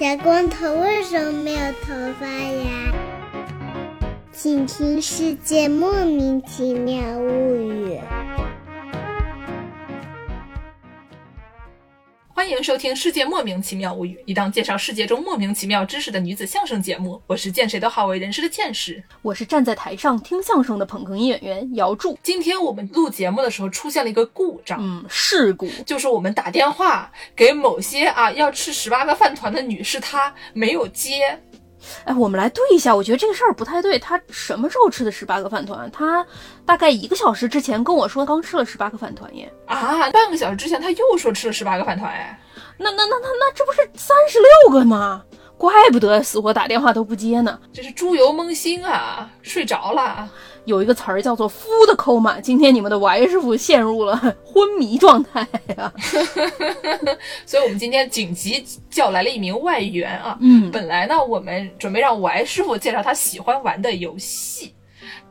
[0.00, 2.90] 小光头为什么没有头发呀？
[4.32, 7.98] 请听《世界莫名其妙物语》。
[12.50, 17.20] 迎收听《世界莫名其妙物语》，一档介绍世界中莫名其妙知识的女子相声节目。
[17.26, 22.18] 我是见谁都好为人师的见识，我是站在台上听相声的捧哏演员姚柱。
[22.22, 31.40] 今天我们录节目的时候出现了一个故障，嗯，事故就是我们打电话给某些啊要吃十八个饭团的女士，她没有接。
[32.04, 33.98] 哎，我们来对一下，我觉得这个事儿不太对。
[33.98, 35.90] 他什么时候吃的十八个饭团？
[35.90, 36.24] 他
[36.64, 39.52] 大概一个小时之前跟我说刚吃了十八个饭团耶。
[39.66, 42.38] 啊，半个小时之前他又说吃了十八个饭团哎。
[42.76, 45.22] 那那那那那这不是三十六个吗？
[45.58, 47.60] 怪不得死活打电话都不接呢。
[47.70, 50.26] 这是猪油蒙心啊，睡着了。
[50.64, 55.46] 有一个词儿叫做 “food coma”，今天你们的 Y 师傅陷入了 昏迷状态
[55.76, 55.92] 呀，
[57.46, 60.36] 所以我们今天紧急叫来了一名外援啊。
[60.40, 64.74] 嗯，本来呢，我们准备让 Y 师傅介绍他喜欢玩的游戏，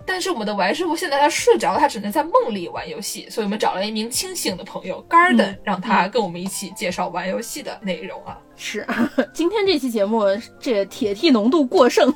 [0.05, 8.37] 但是我们的 Y 师傅现在他睡着了，他只能在梦里玩游戏，所以我们找了一名清醒的朋友 Garden，让他跟我们一起介绍玩游戏的内容啊。
[8.55, 8.85] 是，
[9.33, 10.23] 今天这期节目
[10.59, 12.13] 这铁 T 浓度过剩。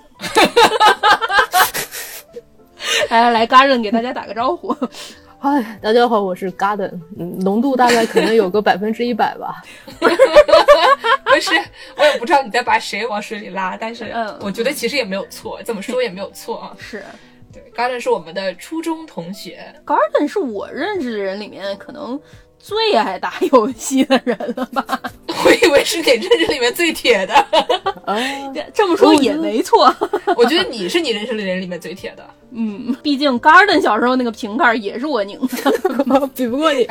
[3.10, 4.76] 来来来，Garden 给大家打个招呼。
[5.40, 9.62] 嗨， 大家好，我是 Garden，嗯，浓度大概可能有个百分之一百吧。
[10.00, 11.52] 不是，
[11.98, 16.76] 我也不知道你在把谁往水里拉，但是我觉得其实也没有错，怎么说也没有错啊。
[16.78, 17.04] 是，
[17.52, 22.20] 对，Garden 是我们的初中同学，Garden 是我认识的人里面可能。
[22.66, 24.98] 最爱打游戏的人了吧？
[25.46, 27.46] 我以为是你认识里面最铁的。
[28.74, 29.94] 这么说也没错。
[30.38, 32.26] 我觉得你是你认识的人里面最铁的。
[32.56, 36.88] 嗯，毕竟 Garden 小时候那个瓶盖也是我拧的， 比不过你。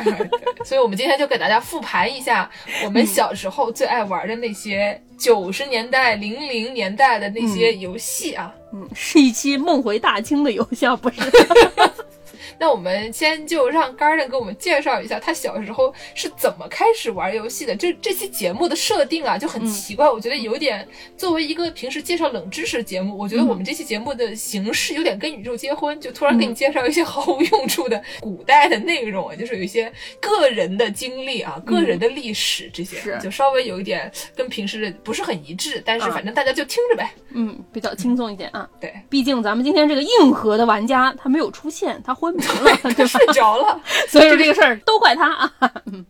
[0.63, 2.47] 所以，我们今天就给大家复盘一下
[2.85, 8.53] 我们小时候最爱玩的那些九十年代、零零年代的那些游戏啊。
[8.73, 11.21] 嗯，是一期梦回大清的游戏，不是？
[12.63, 17.75] 那我们先就让 Garden 给我们介绍一下他小时候是怎么开始玩游戏的。
[17.75, 20.87] 这这期节目的设定啊就很奇怪，我觉得有点
[21.17, 29.91] 作为一个平时介绍冷知识节目，我觉得我们这期节目的形式有点跟宇宙结婚，就突然给你介绍一些 毫无用处的古代的内容啊，就是有一些
[30.21, 38.65] 个人的经历啊、个人的历史这些，就稍微有一点跟平时不是很一致，但是反正大家就听着呗，嗯，比较轻松一点啊。
[38.79, 42.41] 对，毕竟咱们今天这个硬核的玩家他没有出现，他昏迷。
[42.95, 45.53] 就 睡着了， 所以说这个事儿都怪他啊，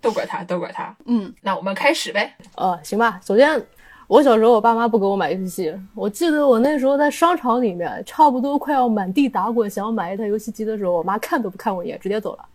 [0.02, 0.96] 都怪他，都怪他。
[1.06, 2.34] 嗯，那我们开始呗。
[2.56, 3.20] 呃，行吧。
[3.26, 3.66] 首先，
[4.08, 12.46] 我小时候我爸妈不给我买游戏机，我记得我那时候在商场里面，差不多快要满地打滚，想要买一台游戏机的时候，我妈看都不看我一眼，直接走了。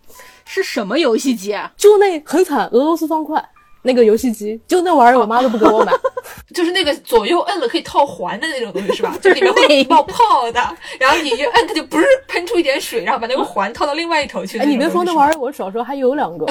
[0.44, 1.70] 是什么游戏机啊？
[1.76, 3.42] 就那很惨，俄罗斯方块。
[3.82, 5.92] 那个游戏机就那玩意儿，我妈都不给我买，
[6.54, 9.16] 就是那个左右摁了可以套环的那种东西，是吧？
[9.22, 10.60] 就里面会冒泡的，
[10.98, 14.58] 然后你一摁，它就不是喷出一点水，然后把那个环套到另外一头去。
[14.58, 16.46] 哎，你别说那玩意儿，我小时候还有两个，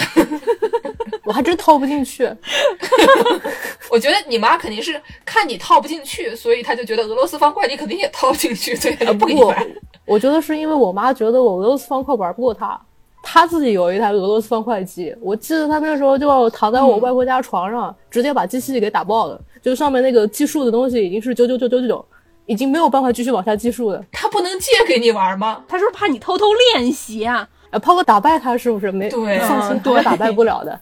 [1.26, 2.30] 我还真套不进去。
[3.90, 9.68] 我觉得你妈肯定是看你套不进去，所以她就觉得俄罗斯方块你肯定也套不进去，所以她就不给你买。
[10.06, 12.80] 我觉得是因为我妈觉得我俄罗斯方块玩不过她。
[13.30, 22.06] 他自己有一台俄罗斯方块机，我记得他那时候就躺在我外婆家床上，直接把机器给打爆了，就上面那个计数的东西已经是九九九九九九，
[22.46, 24.02] 已经没有办法继续往下计数了。
[24.14, 25.62] 他不能借给你玩吗？
[25.68, 27.46] 他是不是怕你偷偷练习啊？
[27.70, 29.78] 呃，炮哥打败他是不是没放心？
[29.80, 30.80] 对，打败不了的。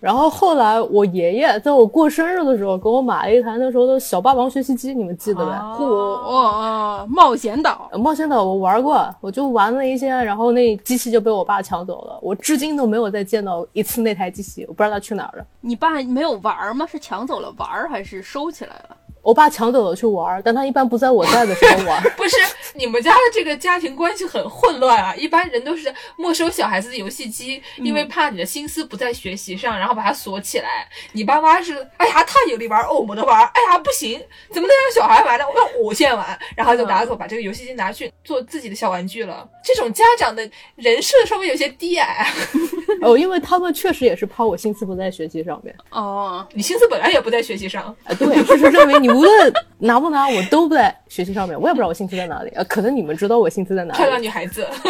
[0.00, 5.52] 然后后来我爷爷在我过生日的时候给我买了一台那时候的小霸王学习机，你们记得呗？
[5.76, 7.06] 嚯！
[7.06, 15.44] 冒险岛，冒险岛我玩过，我就玩了一些，然后那机器就被我爸抢走了，我至今都没有再见到一次那台机器，我不知道它去哪儿了。
[15.60, 16.86] 你爸没有玩吗？
[16.86, 18.96] 是抢走了玩还是收起来了？
[19.22, 22.02] 我爸抢走了去玩，但他一般不在我在的时候玩。
[22.16, 22.36] 不是
[22.74, 25.14] 你们家的这个家庭关系很混乱啊！
[25.14, 30.88] 一般人都是没收小孩子的游戏机，因为怕你的心思不在学习上，然后把它锁起来。
[31.12, 34.20] 你爸妈是，哎呀，他有力玩，哦，没得玩，哎呀，不行，
[34.50, 35.44] 怎么能让小孩玩呢？
[35.48, 39.48] 我要我先玩，然后就拿走，把这个游戏机拿去做自己的小玩具了。
[39.64, 42.26] 这种家长的人设稍微有些低矮。
[43.00, 45.74] 哦，因为他们确实也是怕我心思不在学习上面。
[45.90, 47.84] 哦，你心思本来也不在学习上。
[48.04, 49.08] 啊，对，事实证明你。
[49.10, 51.58] 无论拿不拿，我都不在学习上面。
[51.60, 52.62] 我也不知道我心思在哪里啊。
[52.64, 53.98] 可能你们知道我心思在哪里。
[53.98, 54.66] 漂亮女孩子，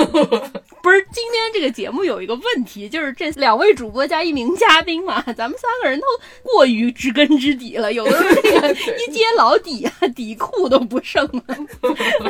[0.83, 6.07] 不是今天这个节目有一个问题，就是这两位主播加一名嘉宾嘛， 咱们三个人都
[6.43, 11.43] 过于知根知底了，有的时候这个一揭老底啊，底裤都不剩了。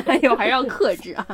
[0.06, 1.26] 哎呦，还是要克制啊。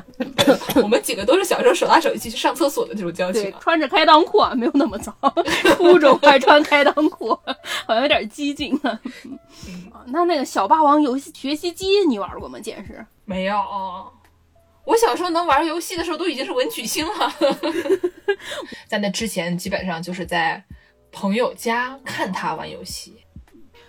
[0.77, 4.39] 我们几个都是小时候手拉手一起去上厕所的这种交情，穿着开裆裤。
[4.39, 5.15] 啊，没有那么脏，
[5.77, 7.31] 初中还穿开裆裤，
[7.87, 8.99] 好像有点激进啊。
[10.07, 12.59] 那那个小霸王游戏学习机你玩过吗？
[12.61, 13.57] 简是没有。
[14.85, 17.35] 我小时候能玩游戏的时候都已经是文曲星了，
[18.89, 20.65] 在那之前基本上就是在
[21.13, 23.19] 朋友家看他玩游戏。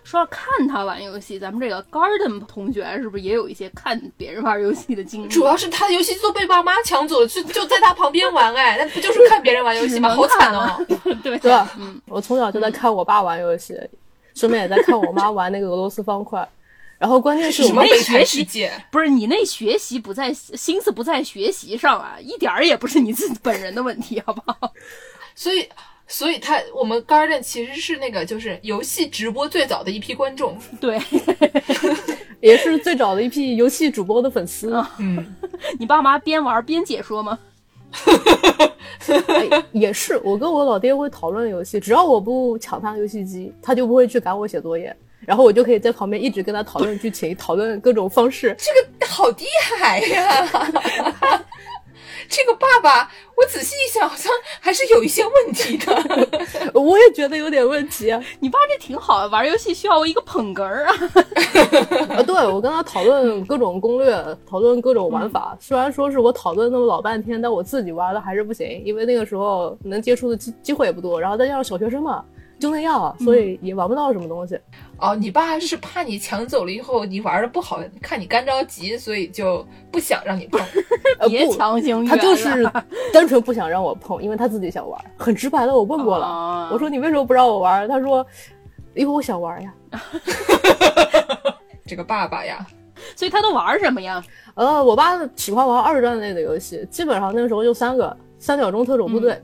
[0.09, 5.27] 说看他玩游戏，咱们这个 Garden 同学是不是也有一些看别人玩游戏的经历？
[5.27, 10.09] 主要是他的游戏都被爸妈抢走了，就就在他旁边玩，哎，那不就是看别人玩游戏吗？
[10.17, 10.83] 好惨哦！
[11.21, 13.75] 对对，嗯，我从小就在看我爸玩游戏，
[14.33, 16.49] 顺便也在看我妈玩那个俄罗斯方块。
[16.97, 24.73] 然后关键是什么学习不是你那学习不在心思不在学习上啊，一点儿也不是你自己本人的问题，好不好？
[25.35, 25.69] 所以，
[26.09, 30.99] 所以他我们 Garden 其实是那个就是游戏直播最早的一批观众， 对，
[32.41, 34.73] 也是最早的一批游戏主播的粉丝。
[34.97, 35.35] 嗯，
[35.79, 37.37] 你爸妈边玩边解说吗？
[39.71, 44.95] 也是，我跟我老爹会讨论游戏，只要我不抢他游戏机，他就不会去赶我写作业。
[45.25, 48.55] 然后我就可以在旁边一直跟他讨论剧情，讨论各种方式。
[48.57, 49.45] 这个好厉
[49.75, 51.43] 害呀！
[52.29, 56.29] 这个爸爸，我仔细一想，好像还是有一些问题的。
[56.79, 58.13] 我也觉得有点问题。
[58.39, 60.93] 你爸这挺好，玩游戏需要一个捧哏儿啊。
[62.15, 65.57] 啊，对，我跟他讨论各种攻略，讨论各种玩法。
[65.59, 72.23] 虽然说是我讨论那么老半天，但我自己玩的还是不行，因为那个时候能接触的机机会也不多，然后再加上小学生嘛。
[72.59, 74.59] 就那样，所以也玩不到什么东西。
[74.97, 80.59] 哦，你爸是怕你抢走了以后你玩的不好，看你干着急，所以就不想让你碰。
[81.29, 82.69] 别强行他就是
[83.13, 84.99] 单纯不想让我碰，因为他自己想玩。
[85.17, 87.87] 很直白的，我问过了，我说你为什么不让我玩？
[87.87, 88.25] 他说
[88.93, 89.73] 因为我想玩呀。
[91.87, 92.67] 这个爸爸呀，
[93.15, 94.21] 所以他都玩什么呀？
[94.53, 99.41] 呃，我爸喜欢玩二战类的游戏，基本上那个时候就三个：三角洲特种部队。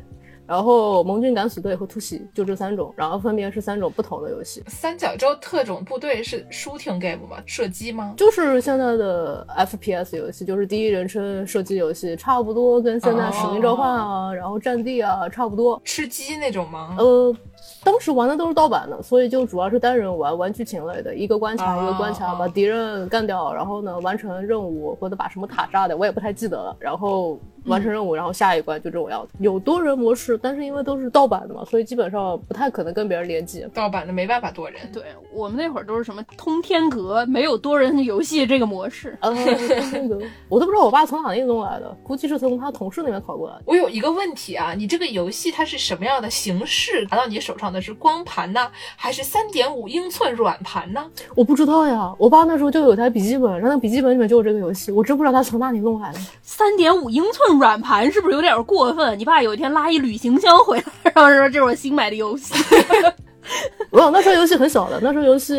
[0.47, 4.63] 然后盟军敢死队和突袭就这三种，然后分别是三种不同的游戏。
[4.67, 7.37] 三角洲特种部队是 shooting game 吗？
[7.45, 8.13] 射击吗？
[8.15, 15.81] 就是现在的 FPS 游戏，就是第一人称射击游戏，差不多跟现在使命召唤啊，然后战地啊差不多。
[15.83, 16.95] 吃鸡那种吗？
[16.99, 17.35] 呃，
[17.83, 26.75] 当时玩的都是盗版的，所以就主要是单人玩，玩剧情类的，一个关卡一个关卡把敌人干掉，然后呢完成任务或者把什么塔炸掉，我也不太记得了。
[26.79, 27.39] 然后。
[27.65, 29.33] 完成任务，然后下一关就这种样子。
[29.39, 33.65] 有多人模式，但是因为都是盗版的嘛，所以基本上不太可能跟别人联机。
[33.73, 34.79] 盗版的没办法多人。
[34.93, 35.03] 对
[35.33, 39.17] 我们那会儿都是什么通天阁，没有多人游戏这个模式。
[39.21, 43.63] 通天阁，我都不知道我爸从哪里弄来的，估计是从他同事那边考过来的。
[43.65, 47.07] 我有一个问题啊，你这个游戏它是什么样的形式？
[47.09, 51.03] 拿到你手上的是光盘呢，还是三点五英寸软盘呢？
[51.35, 56.19] 我不知道呀，我爸那时候就有台笔记本，然后那笔记本里面就有这个游戏，我真不知道他从哪里弄来的。
[56.43, 57.54] 三点五英寸。
[57.59, 59.17] 软盘是不是有点过分？
[59.17, 62.53] 你爸有一天拉一旅行箱回来，然后说这是我新买的游戏。
[63.91, 65.57] 没有，那时候游戏很小的，那时候游戏，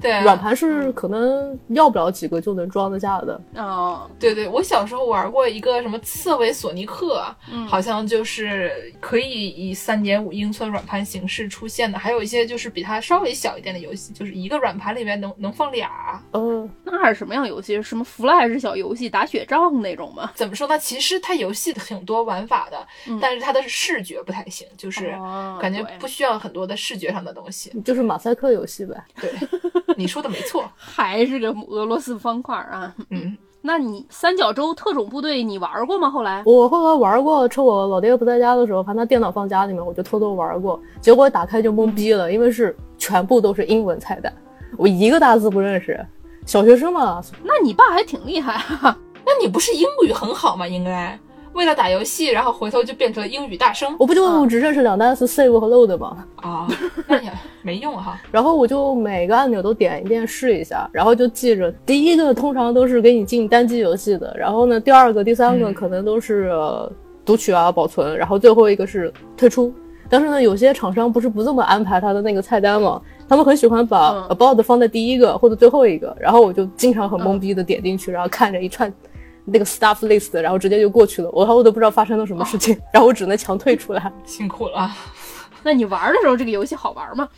[0.00, 3.40] 对，软盘是可能要不了几个就能装得下的。
[3.56, 7.24] 哦，对对，我小时候玩过一个什么刺猬索尼克，
[7.68, 11.98] 好像就是可以以三点五英寸软盘形式出现的。
[11.98, 16.22] 还有一些就是比它稍微小一点的游戏，就是一个软盘里面能能放俩。
[16.32, 17.82] 嗯，那是什么样游戏？
[17.82, 20.30] 什么 Flash 小游戏打雪仗那种吗？
[20.34, 20.78] 怎么说呢？
[20.78, 22.86] 其实它游戏挺多玩法的，
[23.20, 25.14] 但是它的视觉不太行，就是
[25.60, 27.70] 感觉不需要很多的视觉上的东西。
[27.84, 29.30] 就是马赛克游戏呗，对，
[29.96, 32.94] 你说的没错， 还是个俄罗斯方块啊。
[33.10, 36.08] 嗯，那你三角洲特种部队你玩过吗？
[36.10, 40.80] 后来我后来玩过，趁我老爹不在家的时候，反正他电脑放家里面，我就偷偷玩过。
[41.00, 44.32] 结果打开就懵逼了，因为是全部都是英文菜单，
[44.76, 46.04] 我一个大字不认识。
[46.46, 48.98] 小学生嘛，那你爸还挺厉害啊。
[49.26, 50.66] 那你不是英语很好吗？
[50.66, 51.18] 应该。
[51.58, 53.92] 为了打游戏，然后回头就变成了英语大声。
[53.98, 56.24] 我不就只认识两单词 save 和 load 吗？
[56.36, 56.68] 啊，
[57.08, 57.28] 那也
[57.62, 58.16] 没用哈。
[58.30, 66.52] 然后我就每个按钮都点一遍试一下，然后就记着，第一个通常都是给你进单机游戏的，然后呢，第二个、第三个可能都是
[67.24, 69.74] 读取啊、保存，然后最后一个是退出。
[70.08, 73.02] 但是呢，有些厂商不是不这么安排他的那个菜单吗？
[73.28, 78.90] 他们很喜欢把 about 放在第一个或者最后一个，然后我就经常很懵逼的点进去，然后看着一串。
[79.50, 84.12] 那个 stuff list，然后直接就过去了，我我都不知道发生了什么事情，然后我只能强退出来。
[84.24, 84.90] 辛苦了。
[85.62, 87.28] 那你玩的时候，这个游戏好玩吗？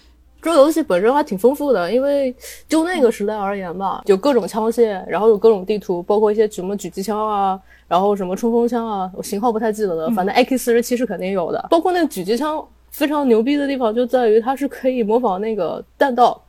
[0.43, 2.35] 这个游戏本身还挺丰富的，因为
[2.67, 11.67] 就那个时代而言吧，有各种枪械，然后有各种地图，包括一些什么狙击枪啊，然后什么冲锋枪啊，我型号不太记得了，反正 AK 四十七是肯定有的。
[11.71, 16.43] 包括那个狙击枪非常牛逼的地方就在于它是可以模仿那个弹道。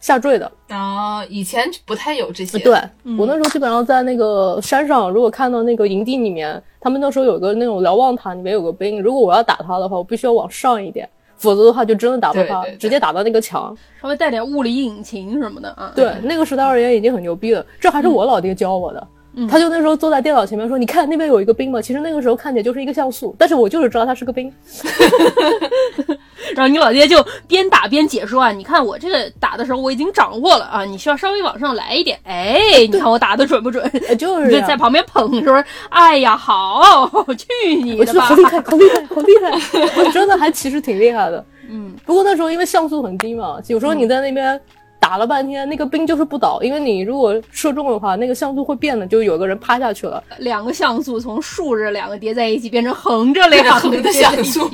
[0.00, 0.50] 下坠的。
[0.68, 2.58] 啊、以前不太有这些。
[2.58, 2.78] 对、
[3.18, 13.76] 我那时候基本上在那个山上，如果看到那个营地里面，他们那时候有个那种瞭望塔，里面有个兵，如果我要打他的话，我必须要往上一点，否则的话就真的打不到他，直接打到那个墙。
[14.00, 15.92] 稍微带点物理引擎什么的啊。
[15.94, 17.64] 对，那个时代而言已经很牛逼了。
[17.80, 19.08] 这还是我老爹教我的。
[19.50, 21.78] 他就那时候坐在电脑前面说：“你看那边有一个兵嘛？
[21.78, 24.50] 其实那个时候看起来就是一个像素，但是我就是知道他是个兵。
[26.54, 32.18] 然后你老爹就边打边解说啊，你看我这个打的时候我已经掌握了啊，你需要稍微往上来一点。
[32.24, 32.60] 哎，
[32.90, 33.84] 你看我打的准不准？
[34.08, 38.34] 呃 就是就在旁边捧说，哎呀，好，去你的吧好！
[38.34, 39.50] 厉害，好厉害，好厉害！
[39.96, 41.44] 我真的还其实挺厉害的。
[41.68, 44.60] 嗯，不过那时候因为像素很低嘛，有时候你在那边
[44.98, 50.22] 打了半天，那个兵就是不倒，因为你如果射中的话，那个像素会变的，就有个人趴下去了。
[50.38, 54.68] 两个像素从竖着两个叠在一起变成横着两个横的像素！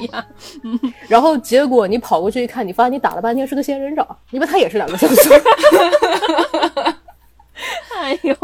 [1.08, 5.30] 然后结果你跑过去一看，你发现你打了半天是个仙人掌，因为它也是两个像素。
[7.94, 8.34] 哎呦，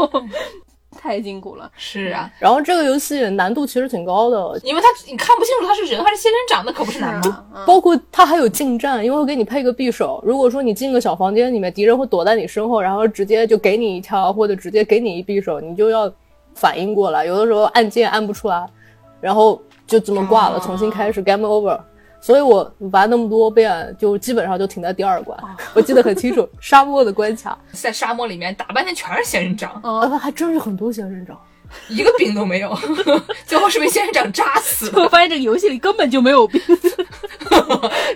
[0.99, 1.71] 太辛苦了。
[1.77, 7.45] 是啊，然后这个游戏难度其实挺高的，因为它你看不清楚他是人还是仙人掌，那可不是难吗？
[7.53, 10.21] 啊包括它还有近战，因为会给你配个匕首。
[10.25, 16.11] 如果说你进个小房间里面，敌人会躲在你身后，然后直接就给你一枪，或者直接给你一匕首，你就要
[16.53, 17.25] 反应过来。
[17.25, 18.67] 有的时候按键按不出来，
[19.21, 21.79] 然后就这么挂了，哦重新开始 game over。
[22.21, 25.37] 所以我玩那么多遍，就基本上就停在第二关。
[25.73, 31.37] 我记得很清楚， 沙漠的关卡，在沙漠里面打半天全是仙人掌，呃，还真是很多仙人掌。
[31.87, 32.75] 一个兵都没有，
[33.45, 35.07] 最后是被仙人掌扎死我。
[35.07, 36.59] 发现这个游戏里根本就没有兵，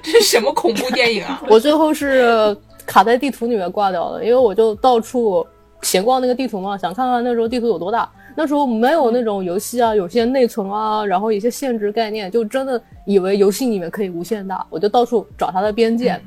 [0.02, 1.42] 这是什么恐怖电影啊？
[1.48, 5.46] 我最后是卡在地图里面挂掉了，因为我就到处
[5.84, 8.10] 闲逛那个地图嘛，想看看那时候地图有多大。
[8.36, 16.20] 那时候没有那种游戏啊，有些内存啊，然后一些限制概念，就真的以为游戏里面可以无限大，我就到处找它的边界。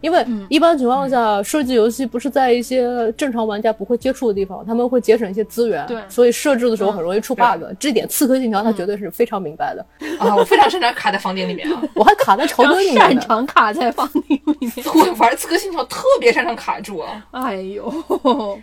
[0.00, 7.62] 因为一般情况下，设计游戏不是在一些正常玩家不会接触的地方，他们会节省一些资源，对所以设置的时候很容易出 bug。
[7.78, 9.84] 这点《刺客信条》它绝对是非常明白的。
[10.18, 11.82] 啊，我非常擅长卡在房顶里面啊。
[11.94, 12.98] 我还卡在朝然后灯里面。
[13.00, 14.86] 擅长卡在房顶里面。
[14.94, 17.26] 我玩刺客信条特别擅长卡住啊。
[17.30, 17.92] 哎呦，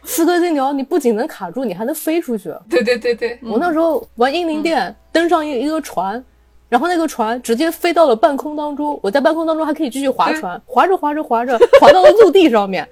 [0.04, 2.54] 刺客信条，你不仅能卡住，你还能飞出去。
[2.70, 6.24] 对对对对，我那时候玩英灵殿，登上一一个船，
[6.68, 12.88] 然后那个船直接飞到了半空当中，我在半空当中还可以继续划船，划着划着划着， 划到了陆地上面。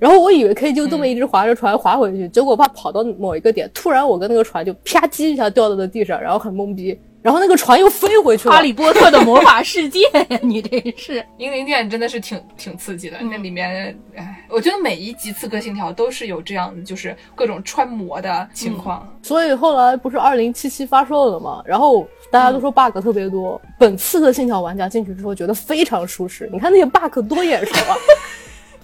[0.00, 8.60] 然后我以为可以就这么一直划着船划回去，结果我怕跑到某一个点，突然我跟那个船就啪叽一下掉到了地上，然后很懵逼，然后那个船又飞回去了哈。
[8.60, 19.10] 利波特的魔法世界呀，你这是英灵殿真的是挺挺刺激的，那里面，哎，我觉得每一集刺客信条都是有这样的，就是各种穿模的情况。
[19.22, 23.58] 所以后来不是二零七七发售了嘛，然后大家都说 bug 特别多。
[23.78, 27.96] 本刺客信条玩家进去之后觉得非常舒适，你看那些 bug 多眼熟啊，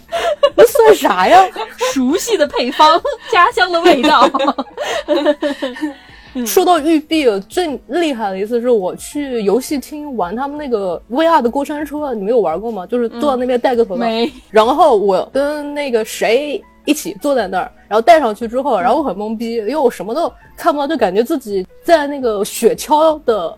[0.57, 1.47] 那算啥呀？
[1.93, 2.99] 熟悉的配方，
[3.31, 4.27] 家乡的味道。
[6.47, 12.87] 说到育碧，最厉害的一次是我去游戏厅玩他们那个 VR 的过山车，你没有玩过吗？
[12.87, 23.53] 就是坐在那边戴个头套，没然后我跟那个谁一起坐在那儿，然后戴上去之后，然后我很懵逼，因为我什么都看不到，就感觉自己在那个雪橇的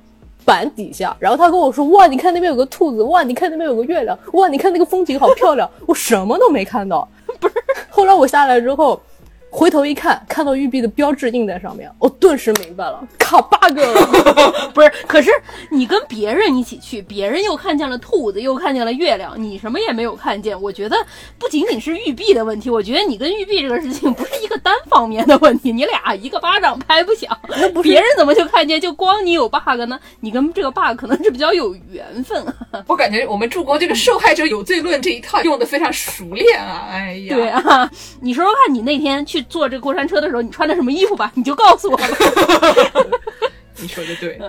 [0.44, 1.14] 板底下。
[1.18, 7.06] 然后他跟我说：“哇，你看那边有个兔子，哇，你看那边有个月亮，哇，你看那个风景好漂亮。”我什么都没看到。
[7.38, 7.54] 不是，
[7.90, 9.00] 后来我下来之后。
[9.54, 14.70] 回头一看，看到玉璧的标志印在上面，我顿时明白了，卡 bug 了。
[14.72, 15.30] 不是，可是
[15.70, 20.58] 你跟别人一起去，别人又看见了兔子，又看见了月亮，你什么也没有看见。
[20.60, 20.96] 我觉得
[21.38, 27.38] 不仅仅是玉璧的问题，我觉得你跟玉璧这个事情不是一个单方面的问题，你俩一个巴掌拍不响。
[27.82, 30.00] 别人怎么就看见，就光你有 bug 呢？
[30.20, 32.54] 你跟这个 bug 可能是比较有缘分啊。
[32.88, 36.88] 我感觉我们助攻这个受害者有罪论这一套用的非常熟练啊！
[36.90, 37.90] 哎呀，对啊，
[38.22, 41.30] 你说说看，你那天去坐这个过山车的时候，你穿的什么衣服吧？
[41.34, 42.06] 你就告诉我吧。
[43.80, 44.40] 你说的对，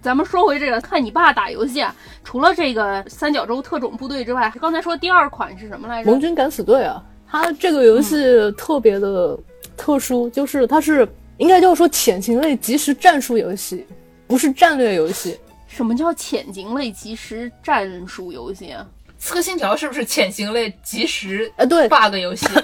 [0.00, 6.10] 咱们说回这个，看你爸打游戏啊，除了这个三角洲特种部队之外，刚才说第二款是什么来着？
[6.10, 8.16] 盟军敢死队啊，它这个游戏
[8.52, 9.38] 特别的
[9.76, 13.86] 特殊，就是它是应该叫说潜行类即时战术游戏，
[14.26, 15.38] 不是战略游戏。
[15.66, 18.86] 什么叫潜行类即时战术游戏啊？
[19.18, 22.46] 刺客信条是不是潜行类即时啊，对，bug 游戏？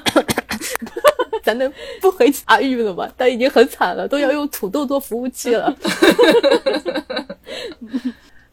[1.44, 3.08] 咱能不回阿玉了吗？
[3.16, 5.74] 但已经很惨了，都要用土豆做服务器了。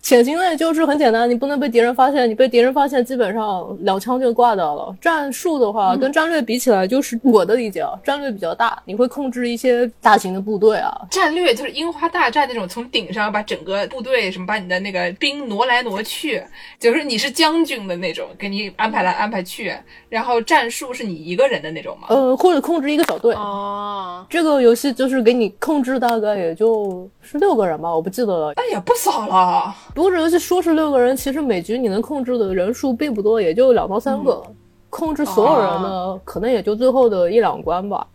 [0.06, 4.96] 潜行类就是很简单，你不能被敌人发现，你被敌人发现，基本上两枪就挂掉了。
[5.02, 10.96] 战术的话，跟战略比起来，就是我的理解啊，战略比较大，你会控制一些大型的部队啊。
[11.10, 16.40] 战略就是樱花大战那种，从顶上把整个部队什么，把你的那个兵挪来挪去，
[16.80, 19.74] 就是你是将军的那种，给你安排来安排去。
[20.08, 22.10] 然后战术是你一个人的那种吗？
[22.12, 23.34] 呃，或者控制一个小队。
[23.34, 28.54] 哦，这个游戏就是给你控制，大概也就是六个人吧，我不记得了。
[28.56, 29.76] 那也不少了。
[29.96, 34.44] 不过这游戏说是六个人，其实每局你能控制的人数并不多，也就两到三个。
[34.90, 38.06] 控制所有人呢，可能也就最后的一两关吧。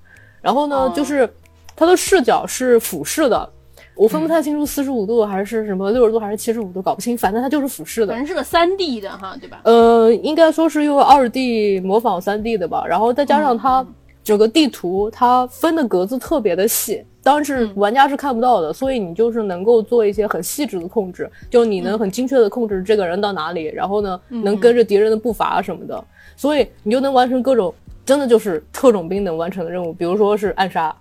[0.43, 1.29] 然后呢，就是
[1.75, 3.51] 它的视角是俯视的，
[3.95, 8.09] 我分不太清楚四十五度还是什么六十度还是七十五度，搞不清，反正它就是俯视的。
[8.09, 9.61] 反正是个三 D 的哈，对吧？
[9.65, 12.85] 呃，应该说是用二 D 模仿三 D 的吧。
[12.87, 13.87] 然后再加上它
[14.23, 17.03] 整个地图，它分的格子特别的细。
[17.23, 26.03] 当是玩家是看不到的，所以你就是能够做一些很细致的控制，就你能很精确的控制这个人到哪里，然后呢，能跟着敌人的步伐什么的，
[26.37, 27.75] 所以你就能完成各种
[28.05, 30.95] 真的就是特种兵能完成的任务，比如说是暗杀。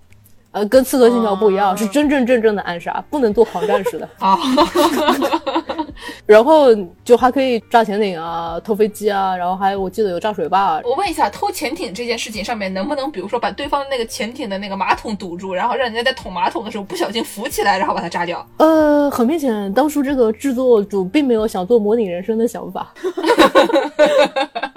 [0.51, 4.35] 呃，跟刺客信条不一样，是真真正正的暗杀，不能做狂战士的啊。
[6.29, 6.67] 然后
[7.03, 10.79] 就还可以炸潜艇啊，偷飞机啊，然后还有我记得有炸水坝。
[10.83, 18.45] 我问一下，偷潜艇这件事情上面能不能，比如说把对方那个潜艇的那个马桶堵住，然后让人家在捅马桶的时候不小心浮起来，然后把它炸掉？
[18.57, 22.93] 呃，很明显，当初这个制作组并没有想做模拟人生的想法。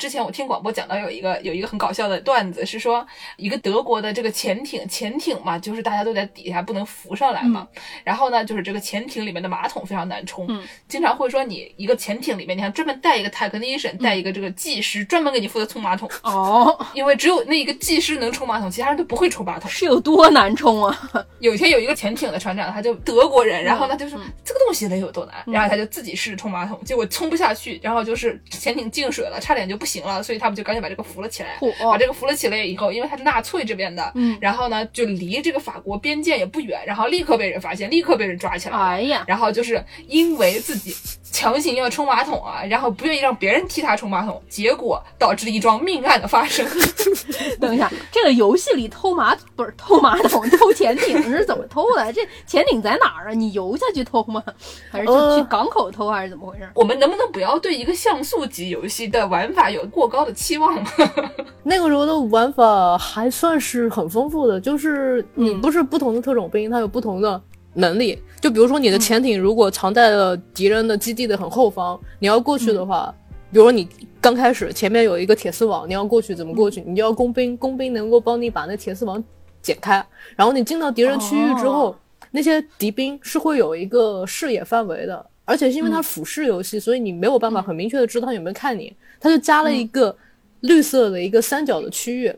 [0.00, 7.68] 之前我听广播讲到有一个有一个很搞笑的段子，是说一个德国的这个潜艇，潜艇嘛，就是大家都在底下不能浮上来嘛。
[8.02, 10.48] 然后呢，就是这个潜艇里面的马桶非常难冲，
[10.88, 16.10] 经常会说你一个潜艇里面，你看专门带一个 technician，带一个这个技师，专门给你负责冲马桶。
[16.22, 19.70] 哦，因为只有那一个技师能冲马桶，其他人都不会冲马桶。
[19.70, 21.10] 是有多难冲啊？
[21.40, 25.44] 有一天有一个潜艇的船长，他就德国人，然后呢就说这个东西能有多难？
[25.46, 31.58] 然后他就自己试冲马桶，结果冲不下去，然后就是潜艇进水了，差点就不行了，所以他们就赶紧把这个扶了起来。
[31.80, 38.76] 把这个扶了起来以后，因为他是纳粹这边的，嗯，然后呢就离这个法国边界也不远，然后立刻被人发现，立刻被人抓起来。
[38.76, 40.94] 哎呀，然后就是因为自己
[41.32, 46.66] 强行要冲马桶啊，然后不愿意让别人替他冲马桶，结果导致一桩命案的发生。
[47.60, 52.12] 等一下，这个游戏里偷马不是偷马桶，偷潜艇是怎么偷的？
[52.12, 53.32] 这潜艇在哪儿啊？
[53.32, 54.42] 你游下去偷吗？
[54.90, 56.68] 还是就去港口偷，还是怎么回事？
[56.74, 60.82] 我们能不能不要对一个像素级游戏的玩法有过高的期望？
[61.62, 67.40] 那个时候的玩法还算是很丰富的，就是你不是不同的特种兵，它有不同的
[67.74, 68.18] 能力。
[68.40, 73.14] 就比如说你的潜艇如果藏在了敌人的基地的很后方，你要过去的话，
[73.52, 73.88] 比如说你
[74.20, 76.82] 刚开始前面有一个铁丝网，你要过去怎么过去？
[76.86, 79.22] 你就要工兵，工兵能够帮你把那铁丝网
[79.60, 80.04] 剪开。
[80.36, 81.94] 然后你进到敌人区域之后，
[82.30, 88.94] 那些敌兵是会有一个视野范围的，而且是因为它俯视游戏，所以你没有办法很明确的知道他有没有看你。
[89.20, 90.16] 他就加了一个
[90.60, 92.34] 绿色的一个三角的区域，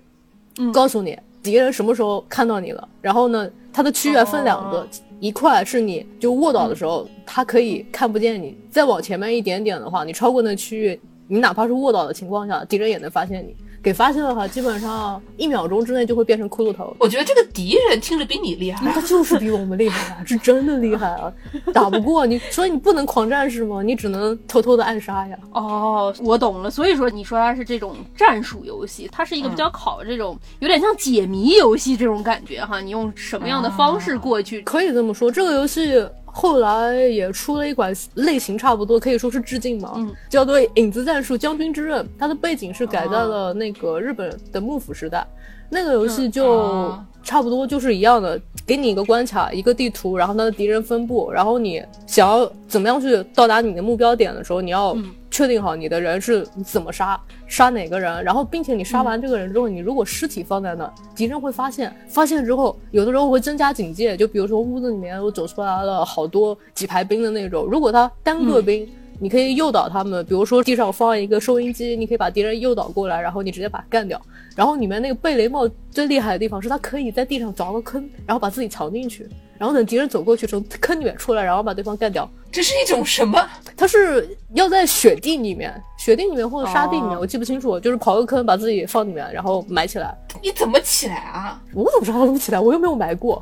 [0.72, 2.88] 告诉你敌人什么时候看到你了。
[3.00, 4.88] 然后呢，它的区域还分两个，
[5.22, 13.54] 一块是你就卧倒的时候，他可以看不见你；再往前面一点点的话，你超过那区域，你哪怕是卧倒的情况下，敌人也能发现你。
[13.82, 16.94] 给发现的话，基本上一秒钟之内就会变成骷髅头。
[17.00, 21.32] 我觉得这个敌人听着比你厉害，他就是比我们厉害啊， 是真的厉害啊，
[21.74, 23.82] 打不过你， 所以你不能狂战士吗？
[23.82, 25.36] 你只能偷偷的暗杀呀。
[25.52, 26.70] 哦，我懂了。
[26.70, 32.80] 所以说你说它是这种战术游戏，它是一个比较考这种有点像解谜游戏这种感觉哈。
[32.80, 34.60] 你用什么样的方式过去？
[34.62, 36.06] 可以这么说，这个游戏。
[36.32, 39.94] 后来也出了一款类型差不多，可以说是致敬嘛，
[40.30, 42.02] 叫做《影子战术：将军之刃》。
[42.18, 45.26] 它的背景是改在了那个日本的幕府时代。
[45.68, 54.96] 那个游戏就差不多就是一样的，给你一个关卡，一个地图，然后它的敌人分布，然后你想要怎么样去到达你的目标点的时候，你要
[55.30, 68.88] 确定好你的人是怎么杀，杀哪个人，然后并且你杀完这个人之后，你如果尸体放在那，敌人会发现，发现之后有的时候会增加警戒，就比如说屋子里面我走出来了好多几排兵的那种，如果他单个兵。
[69.22, 74.20] 你可以诱导他们，比如说地上放一个收音机，你可以把敌人诱导过来，然后你直接把他干掉。
[74.56, 79.28] 然后里面那个贝雷帽最厉害的地方是，他可以在地上凿个坑，然后把自己藏进去，
[79.62, 82.28] 然后等敌人走过去从 坑里面出来，然后把对方干掉。
[82.50, 83.40] 这是一种什么？
[83.76, 90.12] 他是要在雪地里面、雪地里面或者沙地里面，我记不清楚，就是刨个坑把自己放里面，然后埋起来。
[90.42, 91.62] 你怎么起来啊？
[91.74, 92.58] 我怎么知道怎么起来？
[92.58, 93.40] 我又没有埋过。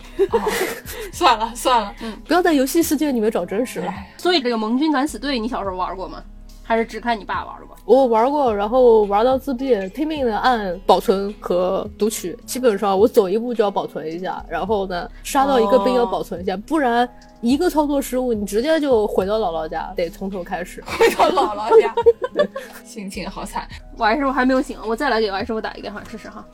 [1.11, 3.91] 算了算了，嗯，不要在游戏世界里面找真实了。
[4.19, 6.23] 所以这个盟军敢死队，你小时候玩过吗？
[6.71, 7.75] 还是只看你爸玩吧？
[7.85, 17.09] 我玩过，然后玩到自闭，拼命的按保存和读取，基本上我走一步就要保存一下，然后呢杀到一个兵要保存一下，不然
[17.41, 20.81] 一个操作失误，你直接就回到姥姥家，得从头开始。
[20.87, 21.93] 回到姥姥家，
[22.87, 23.67] 心情好惨。
[23.99, 26.45] 我师傅还没有醒，我再来给我师傅打一个电话试试哈。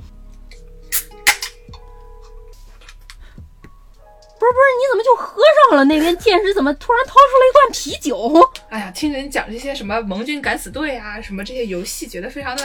[4.39, 5.85] 不是不是，你怎么就喝上了？
[5.85, 8.51] 那边剑士怎么突然掏出了一罐啤酒？
[8.69, 12.63] 哎呀，听人讲这些什么盟军敢死队啊，什么这些游戏，觉得非常的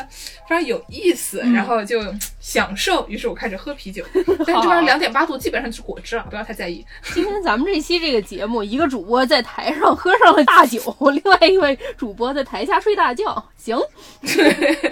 [0.47, 2.01] 非常有意思，然后就
[2.41, 3.07] 享受。
[3.07, 4.03] 于是我开始喝啤酒，
[4.45, 6.85] 但这边两点八度基本上就是果汁了，不要太在意。
[7.13, 10.79] 今天咱们这期这个节目，一个主播在台上喝上了大酒，
[11.13, 13.49] 另外一位主播在台下睡大觉。
[13.55, 13.77] 行，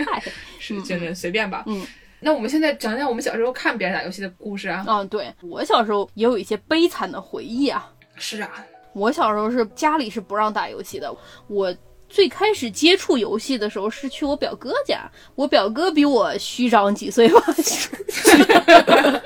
[0.09, 0.23] 嗨，
[0.59, 1.63] 是真的随便吧。
[1.67, 1.85] 嗯。
[2.19, 4.83] 那我们现在讲讲我们小时候看别人打游戏的故事啊。
[4.87, 7.89] 嗯，对我小时候也有一些悲惨的回忆啊。
[8.15, 11.13] 是啊，我小时候是家里是不让打游戏的。
[11.47, 11.73] 我
[12.09, 17.41] 最开始接触游戏的时候是去我表哥家，我表哥比我虚长几岁吧。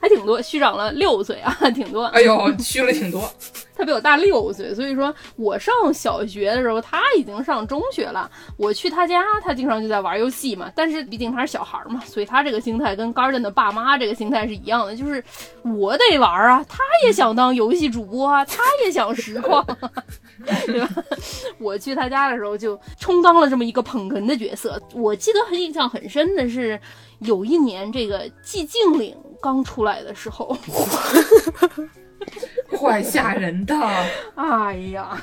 [0.00, 2.04] 还挺多，虚长了六岁啊， 挺多。
[2.06, 3.30] 哎呦，虚了挺多。
[3.76, 8.30] 他比我大六岁，所以说我上小学的时候，他已经上中学了。
[8.58, 10.70] 我去他家，他经常就在玩游戏嘛。
[10.74, 15.24] 但是毕竟他是小孩嘛，所以他这个心态跟 Garden 的爸妈这个心态是一样的，就是
[15.62, 19.64] 我得玩啊，他也想当游戏主播啊，他也想实况，
[20.66, 20.88] 对吧？
[21.58, 24.78] 我去他家的时候就充当了这么一个捧哏的角色。
[24.92, 26.78] 我记得很印象很深的是，
[27.20, 30.56] 有一年这个寂静岭刚出来的时候。
[32.78, 33.74] 怪吓人的！
[34.36, 35.20] 哎呀，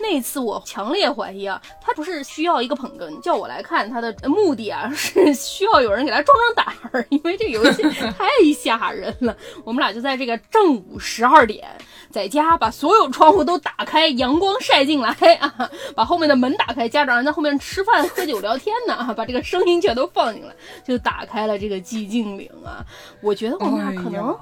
[0.00, 7.82] 那次我强烈怀疑啊，他不是需要一个捧哏叫我来看，他的目的啊 是需要有人给他壮壮胆儿，因为这游戏
[8.18, 9.36] 太吓人了。
[9.64, 11.66] 我们俩就在这个正午十二点，
[12.10, 20.54] 在家把所有窗户都打开，阳光晒进来啊，把后面的门打开，家长在后面吃饭、喝酒、聊天呢，把这个声音全都放进来，
[20.84, 22.84] 就打开了这个寂静岭啊。
[23.20, 24.36] 我觉得我们俩可能。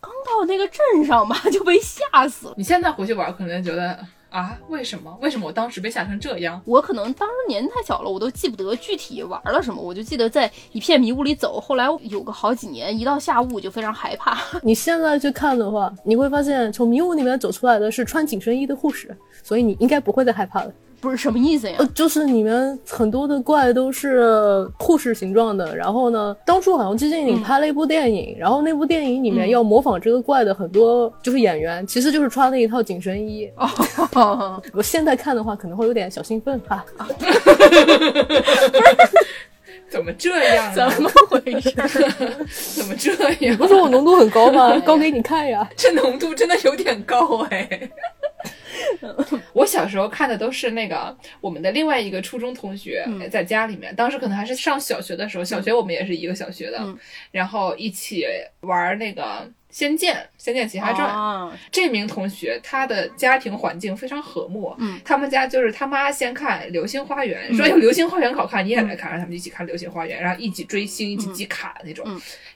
[0.00, 2.54] 刚到那个镇上吧，就被吓死了。
[2.56, 3.98] 你现在回去玩，可能觉得
[4.30, 5.16] 啊，为什么？
[5.22, 6.60] 为什么我当时被吓成这样？
[6.66, 9.80] 我可能当时年纪太小了，我都记不得具体玩了什么。
[9.80, 11.58] 我就记得在一片迷雾里走。
[11.60, 14.38] 后来有个好几年，一到下雾就非常害怕。
[14.62, 20.72] 你现在去看的话，你会发现从迷雾里面走出来的是穿紧身衣的护士，所以你应该不会再害怕了。
[21.00, 21.76] 不是什么意思呀？
[21.78, 25.74] 呃，就是里面很多的怪都是护士形状的。
[25.76, 33.48] 然后呢，当初好像寂静岭拍了一部电影，然后那部电影里面要模仿这个怪的很多就是演员，其实就是穿了一套紧身衣。
[33.56, 36.84] 哦， 我现在看的话可能会有点小兴奋哈。
[39.90, 40.74] 怎么这样？
[40.74, 41.70] 怎么回事？
[42.74, 43.56] 怎么这样？
[43.56, 44.78] 不是我浓度很高吗？
[44.84, 45.68] 高给你看呀。
[45.76, 47.68] 这浓度真的有点高哎。
[49.52, 56.78] 我小时候看的都是那个我们的另外一个初中同学在家里面，当时可能还是上小学的时候，小学我们也是一个小学的，
[57.30, 58.24] 然后一起
[58.60, 59.50] 玩那个。
[59.70, 61.08] 仙剑，《仙剑奇侠传》
[61.70, 64.74] 这名同学，他的家庭环境非常和睦。
[64.78, 72.04] 嗯，他们家就是他妈先看《流星花园》，说有《流星花园》好看，你也来看，让他们一起看《流星花园》，然后一起追星，一起集卡那种。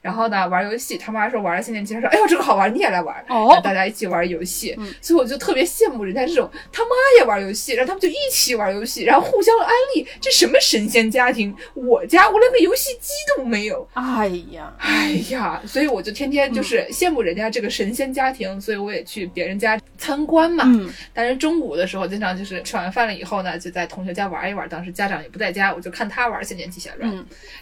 [0.00, 3.22] 然后呢，玩游戏，他妈说玩《仙剑奇侠传》，哎呦这个好玩，你也来玩。
[3.28, 10.06] 哦，大家一起玩游戏，所以我就特别羡慕人家这种他妈也玩游戏，然后他们就一起玩游戏，然后互相安利。
[10.18, 11.54] 这什么神仙家庭？
[11.74, 13.86] 我家我连个游戏机都没有。
[13.92, 16.88] 哎呀，哎呀，所以我就天天就是。
[17.02, 20.62] 羡慕人家这个神仙家庭，所以我也去别人家参观嘛。
[20.66, 24.68] 嗯，但是中午的时候，经常就是吃完饭了以后呢，就在同学家玩一玩。
[24.68, 27.10] 当时家长也不在家，我就看他玩《仙剑奇侠传》。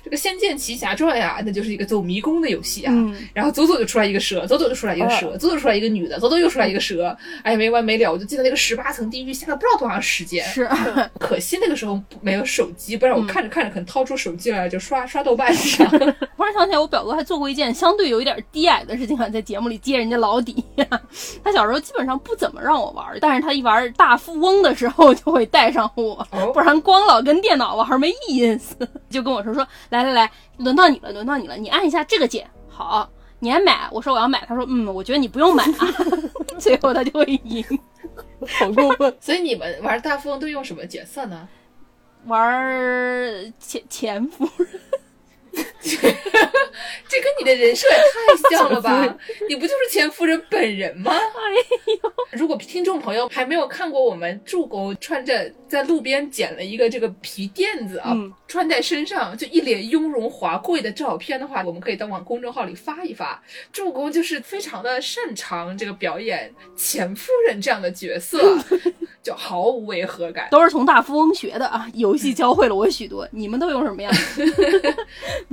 [0.04, 2.92] 这个《仙剑奇侠传》呀，那就是一个走迷宫的游戏啊。
[3.32, 7.16] 然后走走就出来一个蛇，走走就出来一个蛇，走走出来一个女的，走走又出来一个蛇。
[7.42, 8.12] 哎，没完没了！
[8.12, 10.44] 我就记得那个十八层地狱下了不知道多长时间。
[10.44, 10.68] 是，
[11.18, 15.90] 可惜那个时候没有手机，不然我看着看着可能掏出手机来就刷刷豆瓣去了。
[16.36, 19.16] 忽然想起来，我表哥还做过一件相对有一点低矮的事情。
[19.32, 20.64] 在节目里揭人家老底，
[21.44, 28.76] 他小时候基本上不怎么让我玩，但是他一玩大富翁的时候就会带上我，不然光老跟电脑玩没意思。
[29.10, 33.88] 就跟我说说，来来来，轮到你了，轮到你了，你按一下这个键，好，你还买？
[33.90, 35.88] 我说我要买，他说嗯，我觉得你不用买啊，
[36.58, 37.64] 最后他就会赢，
[38.58, 39.16] 好过分。
[39.20, 41.48] 所以你们玩大富翁都用什么角色呢？
[42.26, 44.68] 玩前前夫人。
[47.08, 49.16] 这跟你的人设也太像了吧？
[49.48, 51.12] 你不就是钱夫人本人吗？
[51.12, 51.18] 哎
[52.02, 63.40] 呦，如果听众朋友还没有看过我们助攻穿着在路边捡了一个这个皮垫子啊，嗯穿在身上就一脸雍容华贵的照片的话，我们可以到往公众号里发一发。
[63.72, 68.58] 助攻就是非常的擅长这个表演钱夫人这样的角色，
[69.22, 70.48] 就毫无违和感。
[70.50, 71.86] 都是从大富翁学的啊！
[71.94, 74.96] 游戏教会了我许多，你们都用什么样的？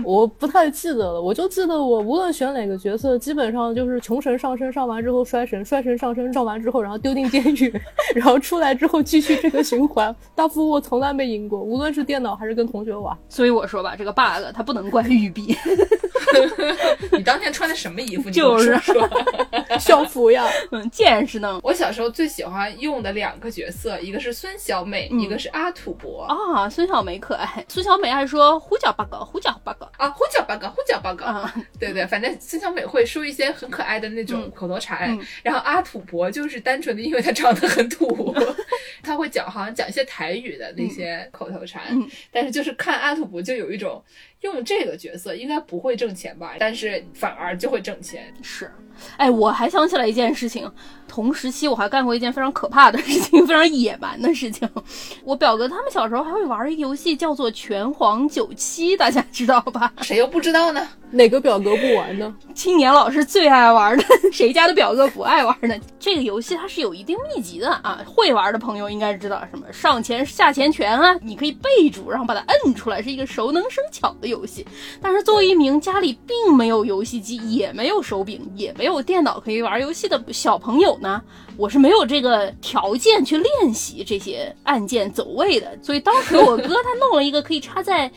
[0.04, 7.82] 我不太记得了，我就记得我无论选哪个角色，基本上就是穷神上身，上完之后摔神，摔神上身，上完之后然后丢进监狱，
[8.16, 10.16] 然后出来之后继续这个循环。
[10.34, 13.16] 大富翁从来没赢过，无论是电脑还是跟同学玩。
[13.28, 15.56] 所以我说吧，这个 bug 它不能怪育碧，
[17.12, 18.30] 你当天穿的什么衣服？
[18.30, 18.80] 你就是。
[19.80, 26.24] 校服呀， 嗯，见识呢我小时候最喜欢用的两个角色，一个是孙小美，嗯一个是阿土伯。
[26.24, 26.70] 啊！
[26.70, 31.54] 孙小美可爱，孙小美还说胡搅八搞，胡搅八搞啊，胡搅八搞，胡搅八搞，啊！
[31.80, 35.26] 对对，反正孙小美会说一些很可爱的那种口头禅，嗯。
[35.44, 38.34] 然后阿土伯就是单纯的因为他长得很土，
[39.04, 42.10] 他会讲好像讲一些台语的那些口头禅，嗯。
[42.32, 44.04] 但是就是看阿土伯就有一种
[44.42, 48.34] 用这个角色应该不会挣钱吧，但是反而就会挣钱。
[48.42, 48.72] 是，
[49.18, 50.70] 哎，我还想起来一件事情，
[51.18, 54.70] 同时期我还干过一件非常可怕的事情，非常野蛮的事情。
[55.24, 59.92] 我表哥他们小时候还会玩一个游戏，叫做《拳皇九七》，大家知道吧？
[60.02, 60.88] 谁又不知道呢？
[61.10, 62.36] 哪个表哥不玩呢？
[62.54, 65.74] 青年老师最爱玩的，谁家的表哥不爱玩呢？
[65.98, 74.64] 这个游戏它是有一定秘籍的啊，会玩的朋友应该知道什么上前下前拳啊，你可以备注，然后把它摁出来，是一个熟能生巧的游戏。
[75.02, 81.22] 但是作为一名家里并没有游戏机，也没有手柄，也没有电脑可以玩游戏的小朋友呢，啊
[81.56, 85.78] 我是没有这个条件去练习这些按键走位的。
[85.82, 88.12] 所以当时我哥他弄了一个可以插在。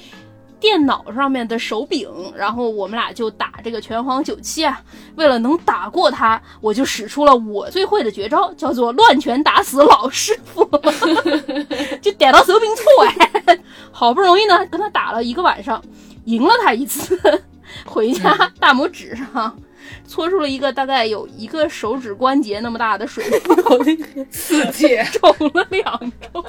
[0.60, 4.78] 电脑上面的手柄，然后我们俩就打这个拳皇九七啊。
[5.16, 10.62] 为了能打过他， 我就使出了我最会的绝招，叫做乱拳打死老师傅，
[12.02, 12.82] 就点到手柄处
[13.46, 13.58] 哎。
[13.90, 15.82] 好不容易呢，跟他打了一个晚上，
[16.26, 17.18] 赢了他一次，
[17.88, 19.58] 回家大拇指上
[20.06, 24.24] 搓出了一个大概有一个手指关节那么大的水泡，好厉害！
[24.30, 24.96] 刺激！
[25.20, 26.44] 肿了两周。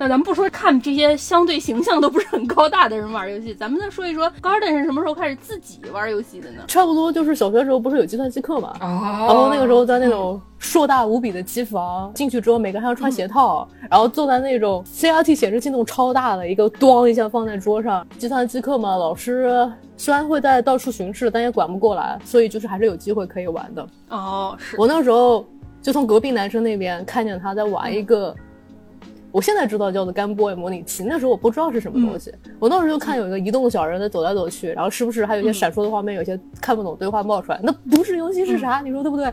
[0.00, 6.62] 那咱们不说看这些相对形象都不是很高大的人玩游戏，咱们再说一说 Garden 是什么时候开始自己玩游戏的呢？
[6.68, 18.06] 差不多就是小学时候不是有计算机课嘛，哦，然后那个时候在那种硕大无比的机房进去之后，每个人还要穿鞋套，然后坐在那种 CRT 显示器那种超大的一个咣一下放在桌上。
[18.18, 23.86] 计算机课嘛，老师虽然会在到处巡视，但也管不过来，所以就是还是有机会可以玩的。
[24.08, 25.46] 哦，是我那时候
[25.80, 28.34] 就从隔壁男生那边看见他在玩一个，
[29.30, 32.32] 我现在知道叫做 Game Boy 模拟器，那时候我不知道是什么东西。
[32.58, 38.80] 我那时候就看有一个移动的小人在走来走去，然后时不时还有一些闪烁的画面，有些看不懂对话冒出来，那不是游戏是啥？
[38.82, 39.32] 你说对不对？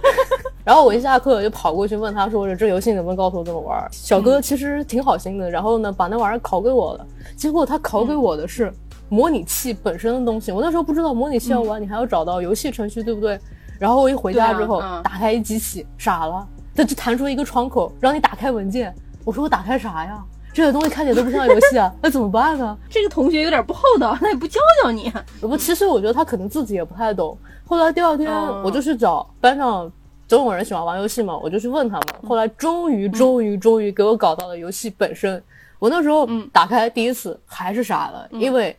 [0.62, 7.06] 然后我一下课就跑过去问他说：“这游戏能不能告诉我怎么玩？”小哥其实挺好心的，然后呢把那玩意儿拷给我了。
[7.34, 8.70] 结果他拷给我的是
[9.08, 13.40] 模拟器本身的东西，我那时候不知道模拟器要玩，你还要找到游戏程序，对不对？
[13.78, 18.94] 然后我一回家之后，打开一机器，傻了，它就弹出一个窗口，让你打开文件。
[19.30, 20.20] 我说我打开啥呀？
[20.52, 22.76] 这些东西看起来都不像游戏啊， 那怎么办呢？
[22.88, 25.08] 这个同学有点不厚道，那也不教教你。
[25.40, 27.38] 不，其实我觉得他可能自己也不太懂。
[27.64, 29.88] 后来第二天哦我就去找班上
[30.26, 32.06] 总有人喜欢玩游戏嘛，我就去问他们。
[32.28, 35.40] 后来终于终于终于给我搞到了游戏本身。
[35.78, 38.76] 我那时候嗯打开第一次还是傻了，因为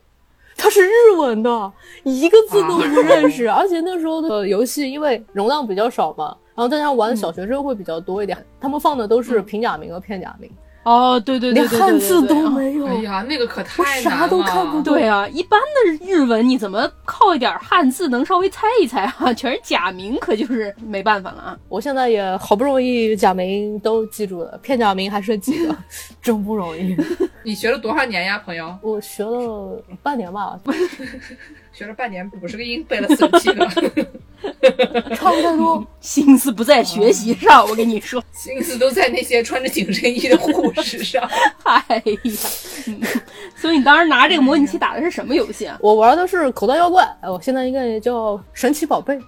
[0.58, 1.72] 它是日文的，
[2.04, 3.50] 一个字都不认识。
[3.50, 10.50] 而且那时候的游戏因为容量比较少嘛，然后大家玩的小学生会比较多一点，他们放的都是平假名和片假名，
[10.84, 12.86] 哦，对对对连对对汉字都没有。
[12.88, 14.84] 哎呀，那个可太难了，啥都看不懂。
[14.84, 19.32] 对啊，一般的日文你怎么靠一点汉字能稍微猜一猜啊？
[19.34, 21.58] 全是假名，可就是没办法了啊。
[21.70, 25.76] 我现在也好不容易假名都记住了，片假名还剩几个，
[26.22, 26.96] 真不容易。
[27.44, 28.76] 你学了多少年呀，朋友？
[28.82, 30.60] 我学了半年吧，
[31.72, 33.66] 学了半年，五十个音背了四十七个，
[35.16, 35.86] 差不太多。
[36.00, 41.22] 心思不在学习上，我跟你说， 心思都在那些穿着紧身衣的护士上。
[41.64, 42.50] 哎呀，
[42.88, 43.00] 嗯，
[43.56, 45.78] 所以你当时拿这个模拟器打的是什么游戏啊？
[45.82, 49.20] 我玩的是口袋妖怪，哎，我现在应该也叫神奇宝贝、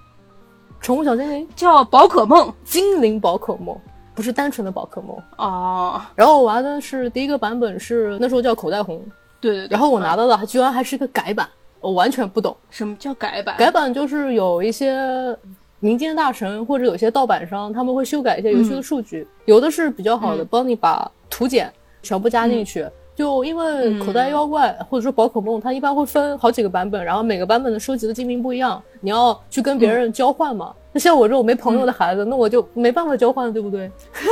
[0.82, 3.78] 宠物小精灵、叫宝可梦精灵宝可梦，
[4.16, 5.16] 不是单纯的宝可梦。
[5.38, 9.00] 哦，然后我玩的是第一个版本是那时候叫口袋红，
[9.40, 9.68] 对对对。
[9.70, 11.48] 然后我拿到的居然还是个改版，
[11.84, 12.56] 我完全不懂。
[12.70, 13.58] 什么叫改版？
[13.58, 15.38] 改版就是有一些
[15.80, 21.70] 民间大神或者有些盗版商，他们会修改一些游戏的数据，有的是比较好的，嗯帮你把图解
[22.02, 30.74] 全部加进去，就因为口袋妖怪、或者说宝可梦，它一般会分好几个版本，然后每个版本的收集的精灵不一样，你要去跟别人交换嘛。
[30.94, 33.92] 那像我这种没朋友的孩子，那我就没办法交换，对不对？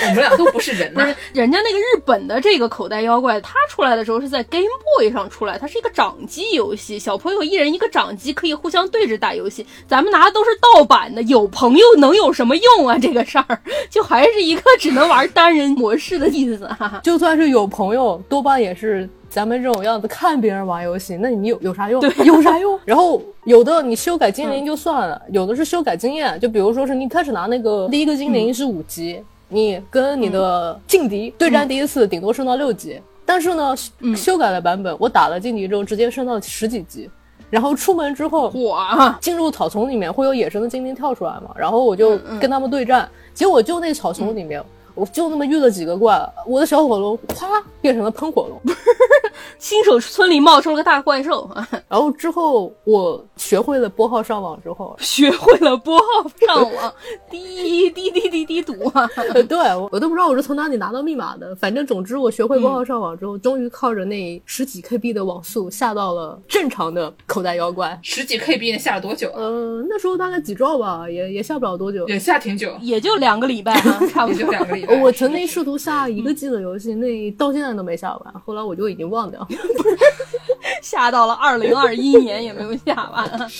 [0.00, 4.64] 我们俩都不是人呐、不是人家那个日本的这个口袋妖怪，它出来的时候是在 Game
[4.96, 9.66] Boy 上出来，它是一个掌机游戏，小朋友一人一个掌机，可以互相对着打游戏。
[9.88, 12.96] 咱们拿的都是盗版的，有朋友能有什么用啊？
[13.00, 13.60] 这个事儿
[13.90, 16.64] 就还是一个只能玩单人模式的意思。
[16.68, 17.00] 哈哈。
[17.02, 22.02] 就算是有朋友，多半也是咱们这种样子看别人玩游戏，那你有有啥用？
[22.24, 22.76] 有啥用？
[22.84, 33.76] 然后有的你修改精灵就算了，有的是修改经验，就比如说是你开始拿那个第一个精灵是五级，你跟你的劲敌对战第一次，顶多升到六级，但是呢，
[34.16, 37.08] 修改了版本我打了劲敌之后直接升到十几级。
[37.48, 44.60] 然后出门之后，哇，进入草丛里面会有野生的精灵跳出来嘛，然后我就跟他们对战，结果就那草丛里面，
[44.96, 47.46] 我就那么遇了几个怪，我的小火龙啪
[47.80, 48.60] 变成了喷火龙，
[49.58, 56.04] 新手村里冒出了个大怪兽啊， 然后之后我学会了拨号上网之后，学会了拨号
[56.46, 56.94] 上网，
[57.30, 67.98] 滴滴滴滴滴读啊， 呃，对我我都不知道我是从哪里拿到密码的，反正总之我学会拨号上网之后，终于靠着那十几 KB 的网速下到了正常的口袋妖怪。
[68.02, 69.30] 十几 KB，下了多久？
[69.34, 72.06] 呃，那时候大概几兆吧，也也下不了多久。
[72.08, 74.50] 也下挺久，也就两个礼拜啊，差不多。
[74.50, 75.00] 两个礼拜。
[75.00, 79.37] 我曾经试图下一个 G 的游戏，那到现在都没下完，后来我就已经忘掉。
[80.82, 83.50] 下到了二零二一年也没有下完。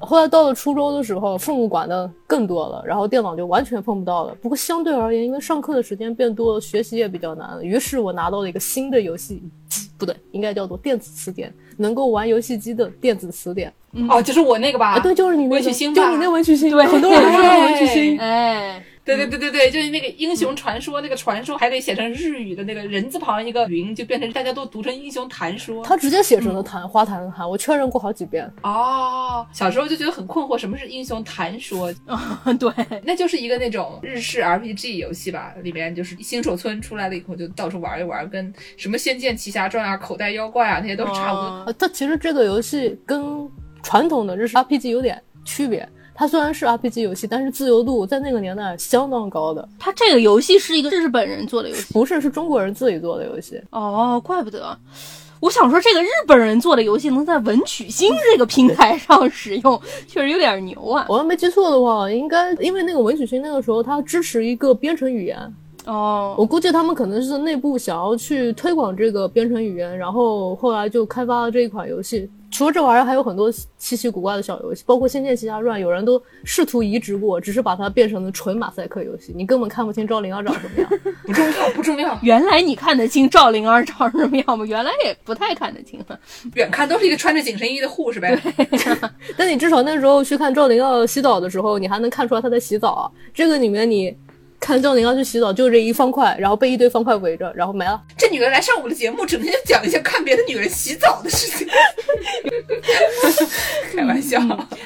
[0.00, 4.34] 后来到了初中的时候，父母管的更多了，然后电脑就完全碰不到了。
[4.42, 9.42] 不过相对而言，因为上课的时间变多了，学习也比较难了，于是我拿到了一个新的游戏，
[9.96, 13.72] 不对，应该叫做电子词典，能够玩游戏机的电子词典。
[14.10, 14.94] 哦，就是我那个吧？
[14.94, 18.18] 啊，对，就是你那个，文曲星吧就是你那文曲星，对很多人都说文曲星。
[18.18, 25.84] 哎，对对对对对，就是那个英雄传说，那个传说还得写成日语的那个人字旁一个云，就变成大家都读成英雄传说。
[25.84, 28.48] 他直接写成了谈花坛的坛，我确认过好几遍。
[28.62, 31.92] 哦，小时候就觉得很困惑，什么是英雄谈说？
[32.60, 32.72] 对，
[33.04, 41.42] 那就是一个那种日式 RPG 游戏吧，里面就是新手村出来了以后就到处玩一玩，跟什么《仙剑奇侠传》啊、口袋妖怪啊那些都是差不多。
[41.42, 43.50] 哦呃，它其实这个游戏跟
[43.82, 45.88] 传统的日式 RPG 有点区别。
[46.14, 49.66] 它虽然是 RPG 游戏，但是自由度在那个年代相当高的。
[49.78, 51.92] 它这个游戏是一个日本人做的游戏。
[51.92, 53.60] 不是，是中国人自己做的游戏。
[53.70, 54.76] 哦，怪不得。
[55.40, 61.04] 我想说，这个日本人做的游戏能在文曲星这个平台上使用，确实有点牛啊。
[61.08, 65.36] 我要没记错的话，应该因为那个文曲星那个时候它支持一个编程语言，
[65.86, 72.30] 哦，我估计他们可能是内部想要去推广这个编程语言，然后后来就开发了这一款游戏。
[72.52, 80.88] 除了这玩意儿，还有很多稀奇古怪的小游戏，包括《仙剑奇侠传》，有人都试图移植过，只是把它变成了纯马赛克游戏，你根本看不清赵灵儿长什么样。
[81.24, 84.66] 不重要，不重要，原来你看得清赵灵儿长什么样吗？
[84.66, 85.98] 原来也不太看得清。
[86.54, 88.38] 远看都是一个穿着紧身衣的护士呗。
[89.34, 93.10] 但你至少那时候去看赵灵儿洗澡的时候，你还能看出来她在洗澡啊。
[93.32, 94.14] 这个里面你
[94.62, 98.00] 看赵灵儿去洗澡，就这一方块，然后被一堆方块围着，然后没了。
[98.16, 101.66] 这女人来上我们的节目，整天就讲一些看别的女人洗澡的事情。
[103.92, 104.38] 开玩笑，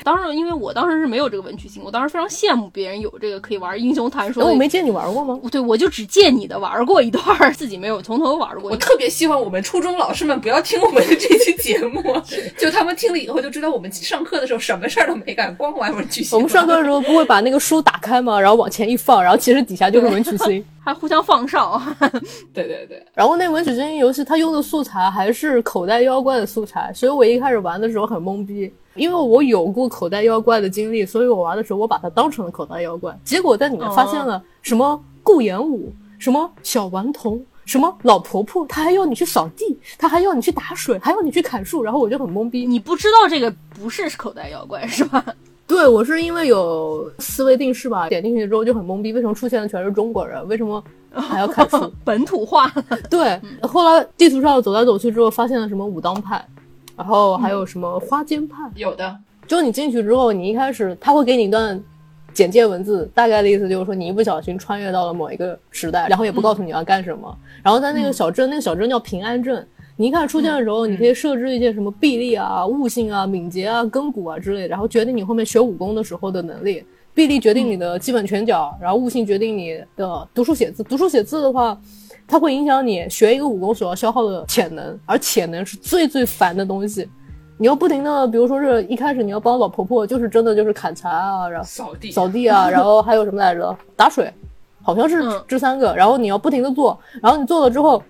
[0.02, 5.38] 当然，因为我当时是没有这个文曲星，我当时非常羡慕别人有这个可以玩英雄传说我没见你玩过吗？
[5.52, 8.76] 对，我就只见你的玩过一段，自己没有从头玩过我。
[8.76, 12.02] 特别希望我们初中老师们不要听我们的这期节目，
[12.56, 16.34] 就他们听了以后就知道我们上课的时候什么事儿都没干，光玩文曲星。
[16.34, 18.40] 我们上课的时候不会把那个书打开吗？
[18.40, 20.64] 然后往前一放，然后其实底下就是文曲星。
[20.82, 21.82] 还互相放哨，
[22.54, 37.44] 对对对，然后那文曲星游戏它用的素材还是口袋妖怪的素材，所以我一开始玩的时候很懵逼，因为我有过口袋妖怪的经历，所以我玩的时候我把它当成了口袋妖怪，结果在里面发现了什么顾炎武，什么小顽童。
[37.66, 42.64] 什么老婆婆，她还要你去扫地，她还要你去打水，还要你去砍树，然后我就很懵逼。
[42.64, 45.24] 你不知道这个不是口袋妖怪是吧？
[45.66, 50.46] 对我是因为有思维定式吧，点进去之后就很懵逼，为什么出现的全是中国人？
[50.46, 51.92] 为什么还要砍树？
[52.04, 52.72] 本土化。
[53.10, 56.44] 对，后来地图上走来走去之后，发现了什么武当派，
[56.96, 58.62] 然后还有什么花间派。
[58.76, 61.82] 有的，就你进去之后，你一开始他会给你一段
[62.32, 67.36] 简介文字，大概的意思就是说你一不小心穿越到了某一个时代，然后也不告诉你要干什么。
[67.62, 69.66] 然后在那个小镇，那个小镇叫平安镇。
[69.98, 76.84] 你一开始出现的时候，你可以设置一些什么臂力啊、悟性啊、敏捷啊、根骨啊之类的，然后决定你后面学武功的时候的能力。
[77.14, 80.82] 臂力决定你的基本拳脚，然后悟性决定你的读书写字。
[80.82, 81.80] 读书写字的话，
[82.28, 87.08] 它会影响你学一个武功所要消耗的潜能，而潜能是最最烦的东西。
[87.56, 93.74] 你要不停的，比如说是一开始你要帮老婆婆，就是真的就是砍柴啊，然后扫地，扫地啊，然后还有什么来着？
[93.96, 94.30] 打水，
[94.82, 95.96] 好像是嗯这三个。
[95.96, 98.02] 然后你要不停的做，然后你做了之后，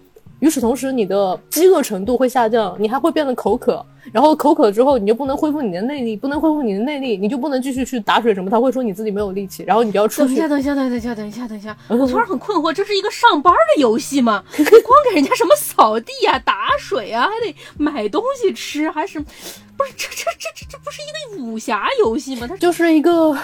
[0.47, 3.85] 与此同时，你的饥饿程度会下降，你还会变得口渴。
[4.13, 8.49] 然后口渴之后，你就不能恢复你的内力，不能恢复你的内力，你就不能继续去打水什么。
[8.49, 10.29] 他会说你自己没有力气，然后你就要出去。
[10.29, 14.45] 等一下，等一下，等一下，等一下，等一下， 我突然很困惑，这是一个上班的游戏吗？
[14.57, 19.21] 光给人家什么扫地呀、打水啊，还得买东西吃，还是
[19.77, 19.93] 不是？
[19.97, 22.47] 这这这这这不是一个武侠游戏吗？
[22.47, 23.37] 它就是一个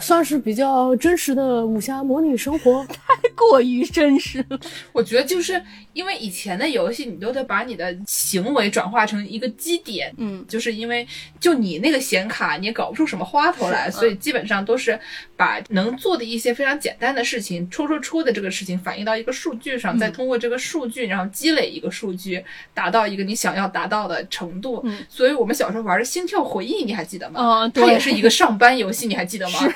[0.00, 4.58] 算是比较真实的武侠模拟生活， 太过于真实了。
[4.92, 5.60] 我觉得就是
[5.92, 10.12] 因为以前的游戏，你都得把你的行为转化成一个基点。
[10.18, 11.06] 嗯，就是因为
[11.40, 14.98] 就你那个显卡，你也搞不出什么花头来，所以基本上都是
[15.36, 24.80] 把能做的一些非常简单的事情，戳戳戳的这个事情反映到一个数据上，再通过这个数据，然后积累一个数据，达到一个你想要达到的程度。
[24.84, 27.40] 嗯所以我们小时候玩的《心跳回忆》，你还记得吗？
[27.64, 29.58] 嗯，它也，是一个上班游戏，你还记得吗？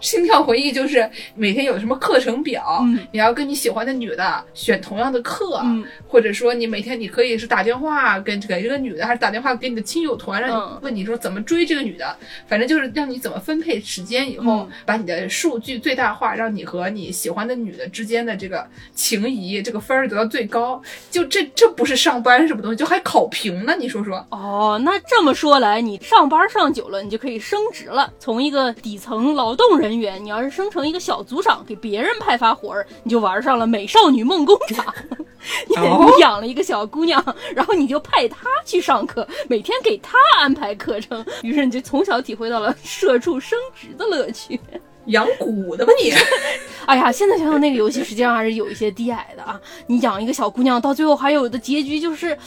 [0.00, 12.14] 心跳回忆就是每天有什么课程表，嗯你要跟你喜欢的女的选同样的课，嗯或者说你每天你可以是打电话跟给这个女的，还是打电话给你的亲友团，让嗯你问你说怎么追这个女的，
[12.46, 20.82] 反正就是让你怎么分配时间，以后嗯把你的数据最大化，让你和你喜欢的女的之间的这个情谊，这个分儿得到最高。
[21.10, 24.26] 就这这不是上班什么东西，就还考评呢，你说说。
[24.30, 24.51] 哦，
[24.82, 28.12] 那这么说来，你上班上久了，你就可以升职了。
[28.18, 34.94] 从一个底层劳动人员，你要是升成一个小组长，给别人派发活儿，你就玩上了美少女梦工厂。
[35.66, 35.74] 你
[36.20, 37.22] 养了一个小姑娘，
[37.54, 44.60] 然后你就派她去上课，每天给她安排课程，于是你就从小体会到了社畜升职的乐趣。
[45.06, 46.12] 养蛊的吧你？
[46.86, 49.60] 哎呀，现在想想那个游戏实际上还是有一些低矮的啊！
[49.88, 52.42] 你养一个小姑娘，到最后还有的结局就是，她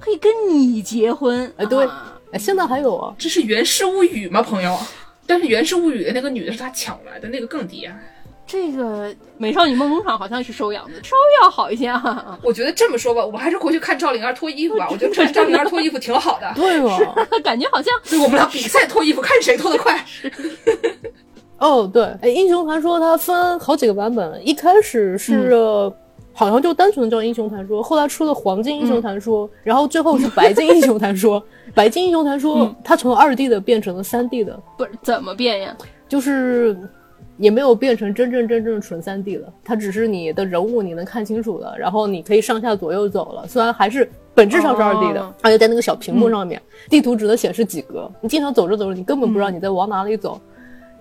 [0.00, 1.52] 可以跟你结婚。
[1.56, 1.86] 哎对
[2.38, 4.78] 现在还有啊，这是《源氏物语》吗，朋友？
[5.26, 7.94] 但是《源氏物语》的那个女的是他抢来的，那个更低啊。
[8.46, 12.38] 这个美少女梦工厂好像是收养的，稍微要好一些啊。
[12.42, 14.86] 我觉得这么说吧，我还是回去看赵灵儿脱衣服吧。
[14.90, 16.50] 我觉得看赵灵儿脱衣服挺好的。
[16.56, 16.98] 对哦？
[17.44, 20.04] 感觉好像对，我们俩比赛脱衣服，看谁脱得快。
[21.58, 25.92] 哦，对，哎，英雄传说它分好几个版本，一开始是、呃
[26.32, 31.42] 好像就单纯的叫英雄传说，后来出了黄金英雄传说，然后最后是白金英雄传说。
[31.74, 35.76] 白金英雄传说、它从二 D 的变成了三 D 的，不是怎么变呀？
[36.08, 36.76] 就是
[37.36, 45.32] 也没有变成真正真正纯三 D 了，它只是你的人物你能看清楚了，然后你可以上下左右走了，虽然还是本质上是二 D 的，哦。
[45.42, 50.40] 而且在那个小屏幕上面，地图只能显示几格，你经常走着走着，你根本不知道你在往哪里走。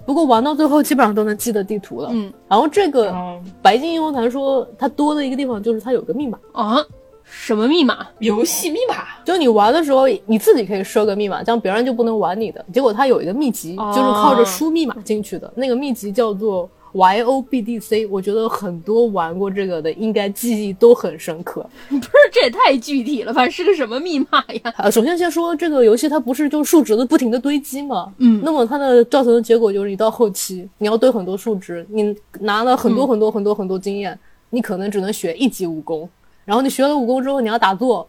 [0.06, 2.10] 不过玩到最后基本上都能记得地图了。
[2.12, 3.40] 嗯，然后这个哦。
[3.62, 6.84] 白金英雄传说它多的一个地方就是它有个密码，啊，
[7.24, 8.08] 什么密码？
[8.20, 8.96] 游戏密码。
[9.24, 12.66] 就你玩的时候你自己可以设个密码，这样别人就不能玩你的。
[12.74, 13.92] 结果它有一个秘籍，哦。
[13.96, 18.06] 就是靠着输密码进去的，那个秘籍叫做 Y O B D C。
[18.08, 21.66] 我觉得很多玩过这个的应该记忆都很深刻。
[21.90, 23.48] 不是，这也太具体了吧？
[23.50, 24.74] 是个什么密码呀？
[24.78, 28.14] 呃，首先先说这个游戏它不是就数值的不停的堆积吗？
[28.18, 34.18] 嗯那么它的造成的结果就是你到后期你要堆很多数值，你拿了很多很多很多很多经验，
[34.50, 36.10] 你可能只能学一级武功，
[36.46, 38.08] 然后你学了武功之后你要打坐。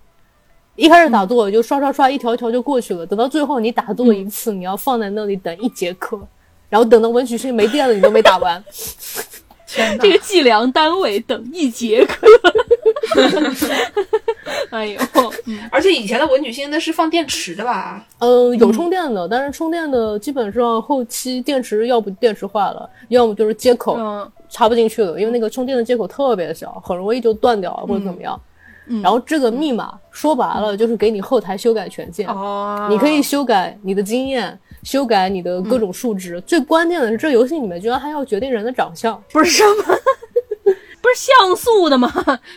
[0.76, 6.18] 一开始打坐就刷刷刷一条一条就过去了，等到最后你打坐一次，你要放在那里等一节课，
[6.70, 8.64] 然后等到文曲星没电了你都没打完。
[9.66, 10.10] 这！
[10.10, 12.26] 个计量单位等一节课。
[14.70, 15.00] 哎呦，
[15.46, 18.04] 嗯而且以前的文曲星那是放电池的吧？
[18.18, 28.40] 嗯，有充电的，但是充电的基本上后期电池要不电池坏了，要么就是接口嗯插不进去了，因为那个充电的接口特别小，很容易就断掉或者怎么样。
[28.86, 36.40] 嗯然后这个密码说白了就是给你后台修改权限，哦，你可以修改你的经验，修改你的各种数值。
[36.42, 39.22] 最关键的是，这游戏里面居然还要决定人的长相。
[39.32, 39.82] 不是什么，
[41.02, 42.10] 不是像素的吗？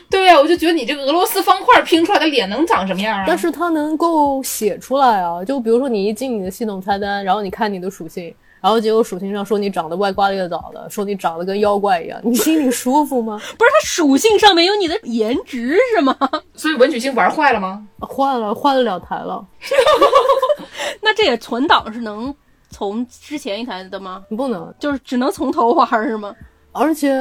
[0.09, 3.25] 对呀、我就觉得你这个俄罗斯方块拼出来的脸能长什么样啊？
[3.27, 13.37] 但是它能够写出来啊，就比如说你一进你的系统菜单，然后你看你的属性，然后结果属性上说你长得歪瓜裂枣的，说你长得跟妖怪一样，你心里舒服吗？
[13.57, 16.15] 不是，它属性上面有你的颜值是吗？
[16.53, 17.85] 所以文曲星玩坏了吗？
[18.01, 19.43] 坏了换了两台了，
[21.01, 22.33] 那这也存档是能
[22.69, 24.23] 从之前一台的吗？
[24.29, 24.73] 你不能。
[24.79, 26.35] 就是只能从头玩是吗？
[26.71, 27.13] 而且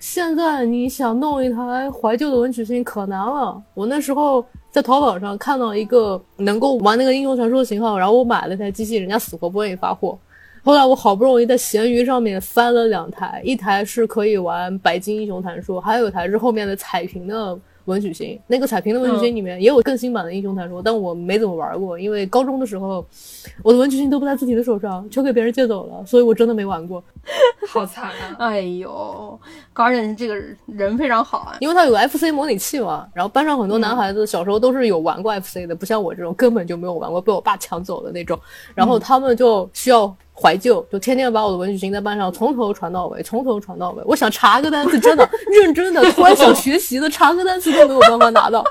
[0.00, 3.62] 现在你想弄一台怀旧的文曲星可难了。
[3.74, 10.18] 我那时候在淘宝上看到一个能够玩那个英雄传说的型号，然后我买了台机器，人家死活不愿意发货。
[10.64, 17.56] 后来我好不容易在闲鱼上面翻了两台，一台是可以玩白金英雄传说，还有一台是后面的彩屏的
[17.88, 23.04] 文曲星，那个彩屏的文曲星里面也有更新版的英雄传说，但我没怎么玩过，因为高中的时候
[23.62, 27.02] 我的文曲星都不在自己的手上，全给别人借走了，所以我真的没玩过。
[27.68, 28.36] 好惨啊！
[28.48, 29.40] 哎呦
[29.74, 30.36] ，Garden 这个
[30.66, 38.38] 人非常好啊，因为他有个 FC 模拟器嘛，然后班上很多男孩子小时候都是有玩过 FC 的，不像我这种根本就没有玩过，被我爸抢走的那种，
[38.74, 40.14] 然后他们就需要。
[40.40, 44.02] 怀旧，就天天把我的文曲星在班上从头传到尾，从头传到尾。
[44.04, 48.64] 我想查个单词，真的 认真的，突然想学习的，查个单词都没有办法拿到，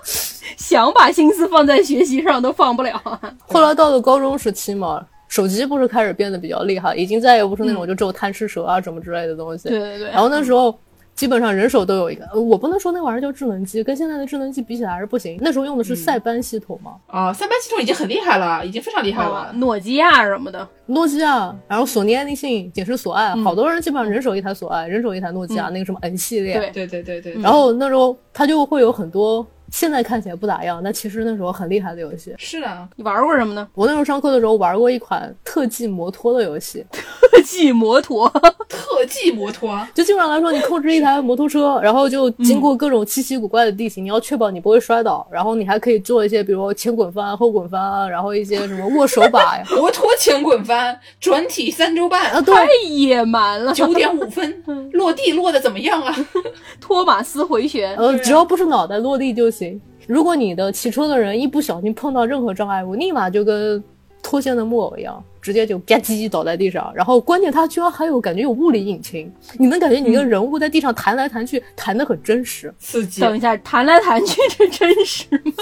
[0.58, 3.02] 想把心思放在学习上都放不了。
[3.48, 9.68] 后来到了高中时期嘛，手机不是开始变得比较厉害，已经再也不是那种就只有贪吃蛇啊什么之类的东西。
[9.68, 10.10] 对对对。
[10.10, 10.78] 然后那时候。
[11.18, 15.38] 基本上人手都有一个，我不能说那玩意儿叫智能机，跟现在的智能机比起来还是不行。
[15.42, 16.94] 那时候用的是塞班系统嘛？
[17.08, 19.52] 啊，塞班系统已经很厉害了，已经非常厉害了。
[19.56, 26.54] 诺基亚什么的，诺基亚，然后索尼爱立信、简称索爱，好多人基本上人手一台索爱，人手一台诺基亚，那个什么 N 系列。
[26.60, 27.42] 对对对对对。
[27.42, 29.46] 然后那时候它就会有很多。
[29.72, 32.34] 现在看起来不咋样，但其实那时候很厉害的游戏。
[32.38, 33.68] 是啊，你玩过什么呢？
[33.74, 36.86] 我那时候上课的时候玩过一款特技摩托的游戏。
[36.92, 38.28] 特技摩托，
[38.68, 49.64] 特技摩托，就基本上来说，你控制一台摩托车， 然后就经过各种稀奇古怪的地形，你要确保你不会摔倒，然后你还可以做一些，比如前滚翻、后滚翻啊，然后一些什么握手把呀。
[49.70, 53.74] 摩托前滚翻，转体三周半啊，太野蛮了。
[53.74, 54.64] 九点五分，
[54.94, 56.14] 落地落的怎么样啊？
[56.82, 59.80] 托马斯回旋，呃，只要不是脑袋落地就行。
[60.08, 63.84] 如果你的骑车的人一不小心碰到任何障碍物，立马就跟
[64.24, 66.92] 脱线的木偶一样，直接就吧唧倒在地上。
[66.96, 73.22] 然后关键它居然还有感觉有物理引擎，你能感觉你个人物在地上弹来弹去，弹得很真实，刺激。
[73.22, 75.54] 等一下，弹来弹去这真实吗？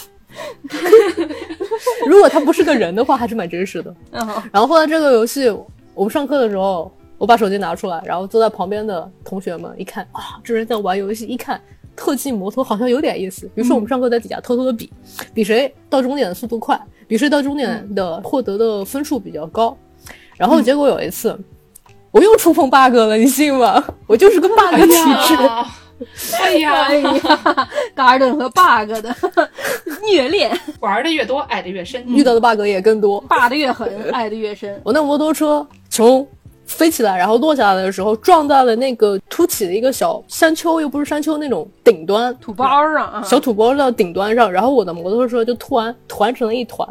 [2.07, 3.95] 如果他不是个人的话，还是蛮真实的。
[4.51, 5.49] 然后后来这个游戏，
[5.93, 11.59] 我们上课的时候，我把手机拿出来，然后坐在旁边的同学们一看啊，这人在玩游戏，一看。
[11.95, 14.91] 特技摩托好像有点意思，比如说我们上课在底下偷偷的比，
[15.33, 19.77] 比谁到终点的速度快，比谁到终点的获得的分数比较高。
[20.37, 21.37] 然后结果有一次，
[22.11, 23.83] 我又触碰 bug 了，你信吗？
[24.07, 25.35] 我就是个 bug 体质。
[26.37, 29.15] 哎呀哎呀， Garden 和 bug 的
[30.03, 34.79] 虐恋，玩的越多爱的越深，遇到的 bug 也更多，bug 的越狠爱的越深。
[34.83, 36.27] 我那摩托车从。
[36.65, 46.87] 飞起来，然后落下来的时候撞在了那个凸起的一个小山丘，又不是山丘那种顶端土包上啊，小土包的顶端上，然后我的摩托车就突然团成了一团，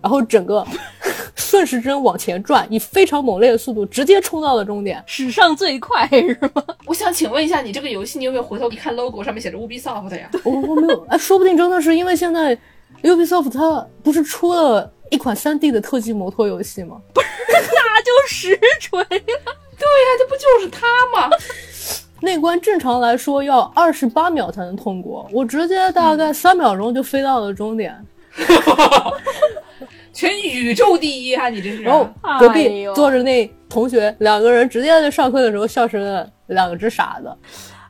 [0.00, 0.66] 然后整个
[1.36, 6.62] 顺时针往前转，以非常猛烈的速度直接冲到了终点，史上最快是吗？
[6.86, 10.30] 我想请问一下，你这个游戏你有没有回头一看 logo 上面写着 Ubisoft 呀？
[10.44, 12.56] 我我没有，哎，说不定真的是因为现在
[13.02, 14.90] Ubisoft 它不是出了。
[15.10, 16.98] 一款 3D 的特技摩托游戏吗？
[17.14, 19.08] 不是，那就实锤了。
[19.10, 21.30] 对呀，这不就是他吗？
[22.20, 27.96] 那关正常来说要二十八秒才能通过，我直接大概三秒钟就飞到了终点。
[30.12, 31.48] 全宇宙第一啊！
[31.48, 31.82] 你这是。
[31.82, 32.08] 然后
[32.40, 37.32] 隔壁坐着那同学，两个人直接在上课的时候笑成了两只傻子。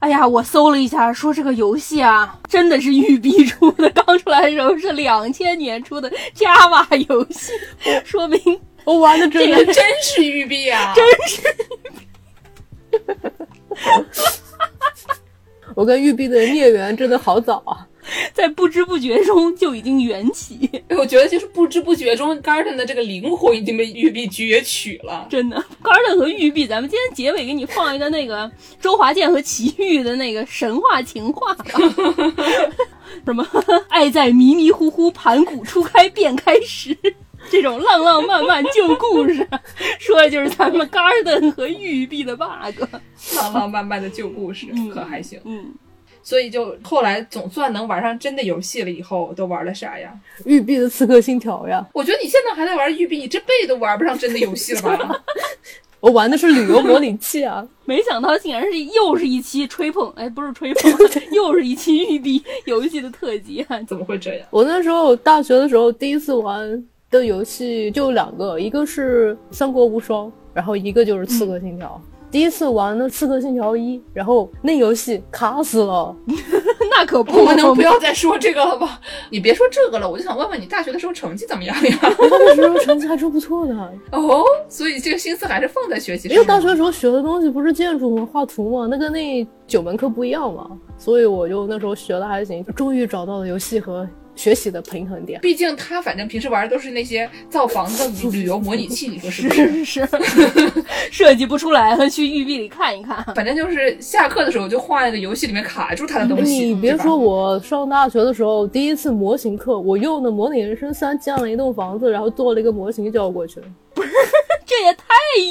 [0.00, 7.52] 哎呀，我搜了一下，说这个游戏啊，真的是育碧出的，刚出来的时候是两千年出的 Java 游戏，
[8.04, 8.38] 说明
[8.88, 11.44] 我玩的真的真是玉碧啊， 真是育
[11.90, 12.00] 碧。
[15.76, 17.86] 我跟玉碧的孽缘真的好早啊。
[18.32, 25.26] 在不知不觉中就已经缘起，我觉得就是不知不觉中，Garden 的这个灵魂已经被玉璧攫取了。
[25.28, 31.54] 真的，Garden 和玉璧，咱们今天结尾给你放一个那个周华健和齐豫的那个神话情话，
[33.26, 33.46] 什么
[33.90, 36.96] 爱在迷迷糊糊盘古初开便开始，
[37.50, 39.46] 这种浪浪漫漫旧故事，
[39.98, 42.84] 说的就是咱们 Garden 和玉璧的 bug，
[43.36, 45.40] 浪浪漫漫的旧故事，可还行？
[45.44, 45.72] 嗯。
[46.20, 50.12] 所以就后来总算能玩上真的游戏了，以后都玩了啥呀？
[50.44, 51.82] 玉璧的《刺客信条》呀。
[51.94, 55.24] 我觉得你现在还在玩玉璧，你这辈子都玩不上真的游戏了吧？
[56.00, 57.66] 我玩的是旅游模拟器啊！
[57.86, 60.92] 没想到竟然是又是一期吹捧，哎，不是吹捧，
[61.32, 63.80] 又是一期育碧游戏的特辑啊！
[63.88, 64.46] 怎么会这样？
[64.50, 72.00] 我那时候大学的时候第一次玩的游戏就两个，一个是《三国无双》，然后一个就是《刺客信条》。
[72.30, 76.14] 第一次玩的《刺客信条一》，然后那游戏卡死了，
[76.90, 79.00] 那可不，我们能不要再说这个了吧？
[79.30, 81.98] 你别说这个了，我就想问问你大学的时候成绩怎么样呀？
[82.02, 83.74] 大学时候成绩还是不错的
[84.12, 86.34] 哦，所以这个心思还是放在学习上。
[86.34, 88.28] 因为大学时候学的东西不是建筑吗？
[88.30, 88.86] 画图吗？
[88.90, 94.06] 那跟那九门课不一样嘛，所以我就那时候学的还行，终于找到了游戏和。
[94.38, 95.40] 学习的平衡点。
[95.40, 99.84] 毕竟他反正平时玩的都是那些造房子 的旅游模拟器，你说是不是？
[99.84, 100.08] 是 是，
[101.10, 103.22] 设计不出来了，去育碧里看一看。
[103.34, 106.66] 反正就是下课的时候就画那个游戏里面卡住他的东西。
[106.66, 113.60] 你别说，我上大学的时候第一次模型课，我用的《模拟人生三》建了一栋房子，然后做了一个模型交过去。
[113.94, 114.10] 不是，
[114.64, 115.04] 这也太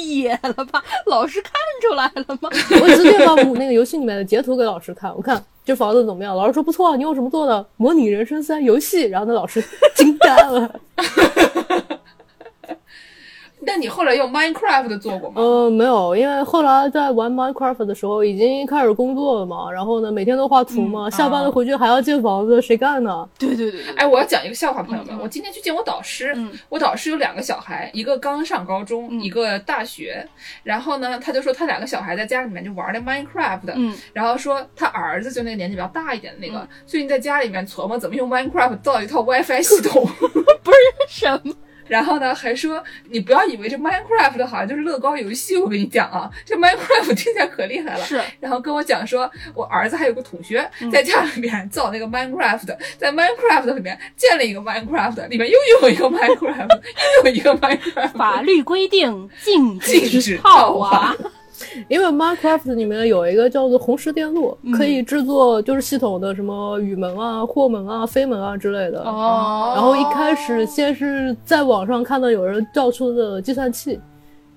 [0.06, 0.82] 野了吧？
[1.06, 2.48] 老师看出来了吗？
[2.82, 6.34] 我直接把我那个游戏里面的截图给老师看，我看这房子怎么样？
[6.34, 7.60] 老师说不错，你用什么做的？
[7.76, 9.02] 《模拟人生三》游戏。
[9.02, 9.62] 然后那老师
[9.94, 10.80] 惊呆了。
[13.68, 15.34] 那你后来用 Minecraft 做过吗？
[15.36, 23.28] 嗯，没有，因为后来在玩 Minecraft 的时候已经开始工作了嘛，然后呢，每天都画图嘛，下班了回去还要建房子，谁干呢？
[23.38, 23.82] 对对对。
[23.94, 26.34] 哎，我要讲一个笑话，朋友们，我今天去见我导师，
[26.70, 30.26] 我导师有两个小孩，一个刚上高中，一个大学，
[30.62, 40.02] 然后呢，他就说他两个小孩在家里面就玩那 Minecraft，嗯，然后说他儿子就那个年纪比较大一点的那个，最近在家里面琢磨怎么用 Minecraft 造一套 WiFi 系统，
[40.64, 41.52] 不是什么。
[41.88, 48.04] 然后呢，还说你不要以为这 Minecraft 好像就是乐高游戏，我跟你讲啊，这 Minecraft 听起来可厉害了。
[48.04, 48.20] 是。
[48.40, 56.80] 然后跟我讲说，我儿子还有个同学在家里面造那个 Minecraft，在 Minecraft 里面建了一个 Minecraft，里面又有一个 Minecraft，
[57.16, 58.12] 又有一个 Minecraft。
[58.12, 61.16] 法律规定禁止套娃。
[61.88, 69.02] 因为 Minecraft 里面有一个叫做红石电路，可以制作就是系统的什么雨门啊、货门啊、飞门啊之类的。
[69.02, 69.72] 哦。
[69.74, 73.98] 然后一开始先是在网上看到有人造出的计算器，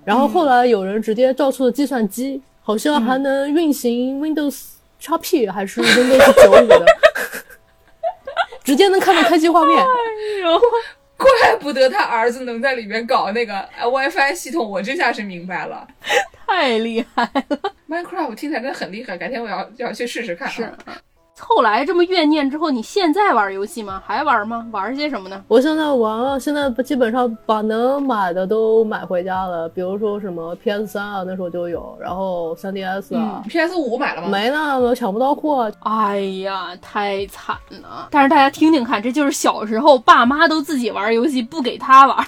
[0.04, 6.84] 然后后来有人直接造出了计算机，好像还能运行 Windows XP 还是 Windows 九五的，
[8.62, 9.76] 直接能看到开机画面。
[9.78, 9.84] 哎
[10.42, 10.60] 呦。
[11.22, 15.86] 怪不得他儿子能在里面搞那个 WiFi 系统，我这下是明白了，
[16.46, 17.58] 太厉害了
[17.88, 20.48] ！Minecraft 听起来真的很厉害，改天我要要去试试看。
[20.48, 20.70] 是。
[21.44, 24.00] 后来这么怨念之后，你现在玩游戏吗？
[24.06, 24.64] 还玩吗？
[24.70, 25.42] 玩些什么呢？
[25.48, 29.68] 我现在玩了，现在基本上把能买的都买回家了。
[29.68, 34.28] 比如说什么 PS 三啊，那时候就有，然后 3DS 啊，PS 五买了吗？
[34.28, 35.68] 没呢，抢不到货。
[35.80, 38.06] 哎呀，太惨了！
[38.12, 42.24] 但是大家听听看，这就是小时候爸妈都自己玩游戏，不给他玩，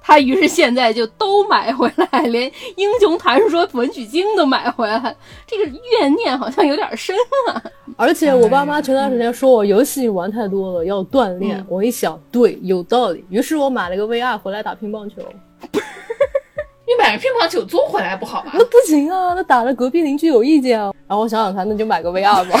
[0.00, 5.14] 他于是现在就都买回来，连英雄传说文曲星都买回来。
[5.46, 7.14] 这个怨念好像有点深
[7.52, 7.62] 啊，
[7.98, 8.53] 而且我。
[8.54, 11.62] 爸妈前段时间说我游戏玩太多了，要锻炼。
[11.68, 13.24] 我一想，对，有道理。
[13.28, 15.16] 于是我买了个 VR 回来打乒乓球。
[16.86, 18.52] 你买个乒乓球做回来不好吗？
[18.54, 20.92] 那不行啊，那打了隔壁邻居有意见啊。
[21.08, 22.56] 然后我想想看，那就买个 VR 吧。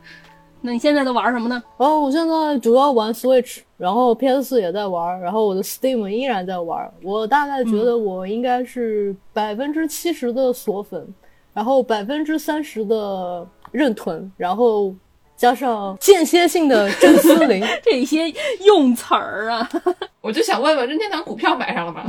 [0.60, 1.62] 那你现在都玩什么呢？
[1.78, 6.92] 哦，我现在主要玩 Switch，然后 PS 四也在玩，然后我的 Steam 依然在玩。
[7.02, 11.08] 我大概觉得我应该是百分之七十的锁粉，
[11.54, 14.94] 然后百分之三十的认屯，然后。
[15.40, 18.30] 加上间歇性的真丝灵 这些
[18.66, 19.66] 用词儿啊，
[20.20, 22.04] 我就想问问任天堂股票买上了吗？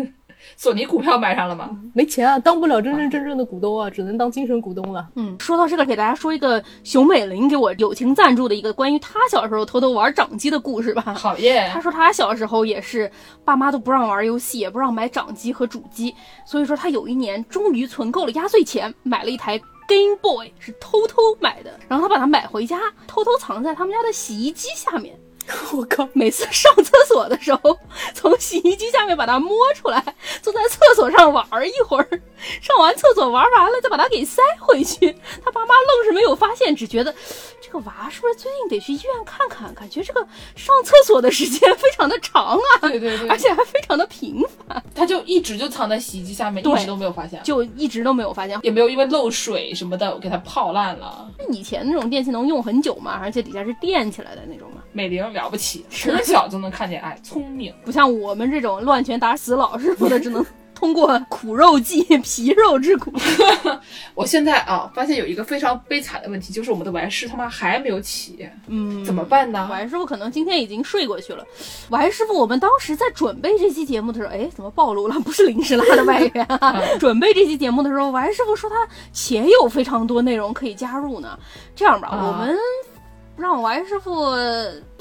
[0.58, 1.70] 索尼股票买上了吗？
[1.94, 5.08] 没钱啊，当不了真真正正的股东啊，只能当精神股东了。
[5.14, 11.14] 嗯，说到这个，给大家说一个熊美玲给我友情赞助的一个关于她小时候偷偷玩掌机的故事吧。
[11.16, 11.70] 好耶！
[11.72, 13.10] 她说她小时候也是，
[13.42, 16.14] 爸妈都不让玩游戏，也不让买掌机和主机，
[16.44, 19.58] 所以说她有一年终于存够了压岁钱，买了一台。
[19.86, 25.18] Game Boy 是偷偷买的，然后他把它买回家，偷偷藏在他们家的洗衣机下面。
[25.72, 26.08] 我靠！
[26.12, 27.78] 每次上厕所的时候，
[28.12, 30.02] 从洗衣机下面把它摸出来，
[30.42, 32.08] 坐在厕所上玩一会儿，
[32.60, 35.16] 上完厕所玩完了再把它给塞回去。
[35.44, 37.14] 他爸妈愣是没有发现，只觉得
[37.66, 39.74] 这个娃是不是最近得去医院看看？
[39.74, 40.20] 感觉这个
[40.54, 44.80] 上厕所的时间非常的长啊，对对对，而且还非常的频繁。
[44.94, 51.28] 他就一直就藏在洗衣机下面，一直都没有发现，就一直都没有发现，也没有因为漏水什么的给它泡烂了。
[51.36, 54.76] 那以前那种电器能用很久吗，而且底下是垫起来的那种吗。
[54.92, 60.44] 美玲了不起，从小就能看见爱，聪明，不像我们这种乱拳打死老师傅的，只能
[60.76, 63.10] 通过苦肉计 皮肉之苦。
[64.14, 69.66] 我现在啊，发现有一个非常悲惨的问题，就是我们的完师他妈还没有起，嗯，怎么办呢？
[69.70, 71.44] 完师傅可能今天已经睡过去了。
[71.88, 75.18] 完师傅，我们当时在准备这期节目的时候，哎，怎么暴露了？
[75.20, 76.80] 不是临时拉的外援啊！
[77.00, 78.76] 准备这期节目的时候，完师傅说他
[79.12, 81.38] 且有非常多内容可以加入呢。
[81.74, 82.56] 这样吧，我们。
[83.38, 84.30] 让王师傅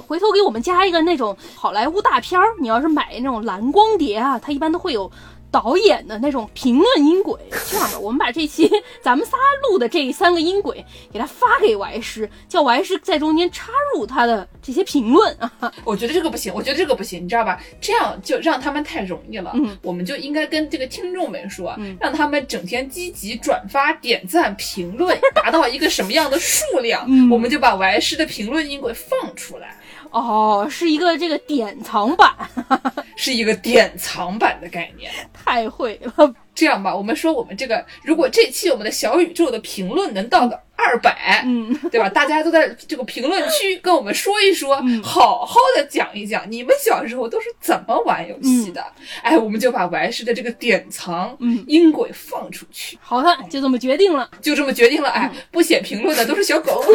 [0.05, 2.45] 回头给我们加一个那种好莱坞大片儿。
[2.59, 5.09] 你要是买那种蓝光碟啊，它一般都会有
[5.55, 7.39] 导演的那种评论音轨。
[7.69, 8.69] 这样吧，我们把这期
[9.01, 10.83] 咱们仨录的这三个音轨
[11.13, 15.49] 给他发给王师，叫王师在中间插入他的这些评论啊。
[15.85, 17.57] 我觉得这个不行，我觉得这个不行，你知道吧？
[17.79, 19.51] 这样就让他们太容易了。
[19.53, 29.77] 嗯，我们就应该跟这个听众们说，让他们整天积极转发、点赞、评论， 达到一个什么样的数量，我们就把王师的评论音轨放出来。
[30.15, 32.33] 哦，是一个这个典藏版，
[33.17, 36.33] 是一个典藏版的概念， 太会了。
[36.55, 42.09] 这样吧，我们说我们这个，如果这期我们的小宇宙的评论能到个二百，嗯，对吧？
[42.09, 48.83] 大家都在这个评论区跟我们说一说，好好的讲一讲你们小时候都是怎么玩游戏的。
[49.21, 51.37] 哎，我们就把玩世的这个典藏
[51.67, 52.97] 音轨放出去。
[53.01, 55.09] 好的，就这么决定了，就这么决定了。
[55.09, 56.81] 哎，不写评论的都是小狗，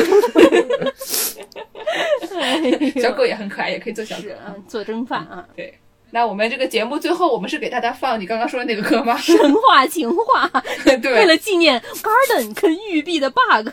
[3.00, 4.28] 小狗也很可爱，也可以做小狗，
[4.66, 5.46] 做蒸饭啊。
[5.54, 5.74] 对。
[6.10, 9.16] 那我们这个节目最后，我们是给大家放你刚刚说的那个歌吗？
[9.18, 10.50] 神话情话，
[10.84, 13.68] 对，为了纪念 Garden 跟玉璧的 bug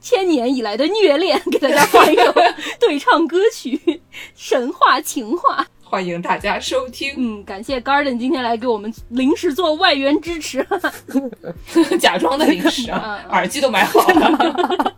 [0.00, 2.32] 千年以来的虐恋，给大家放一首
[2.80, 3.76] 对唱歌曲
[4.34, 7.12] 《神话情话》，欢迎大家收听。
[7.16, 10.66] 嗯，感谢 Garden 今天来给我们临时做外援支持，
[12.00, 14.94] 假装的临时啊，耳机都买好了。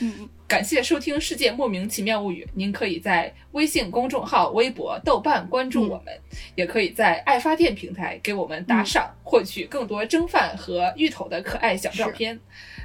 [0.00, 0.28] 嗯。
[0.50, 6.12] 感谢收听《世界莫名其妙物语》，您可以在微信公众号、微博、豆瓣关注我们，
[6.56, 12.36] 也可以在爱发电平台给我们打赏，获取更多蒸饭和芋头的可爱小照片。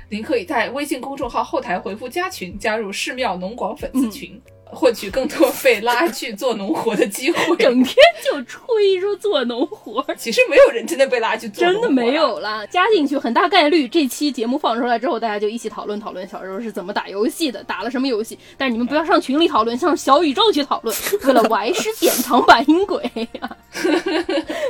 [0.09, 4.39] 您可以在微信公众号后台回复“加群”，加入寺庙农广粉丝群。
[4.65, 12.65] 获取更多被拉去做农活的机会， 整天就吹说做农活，其实没有人真的被拉去做，真的没有了。
[12.67, 18.37] 加进去很大概率，这期节目放出来之后，大家就一起讨论讨论小时候是怎么打游戏的，打了什么游戏。
[18.57, 23.09] 但是你们不要上群里讨论，上小宇宙去讨论，为了 Y 师典藏版音轨。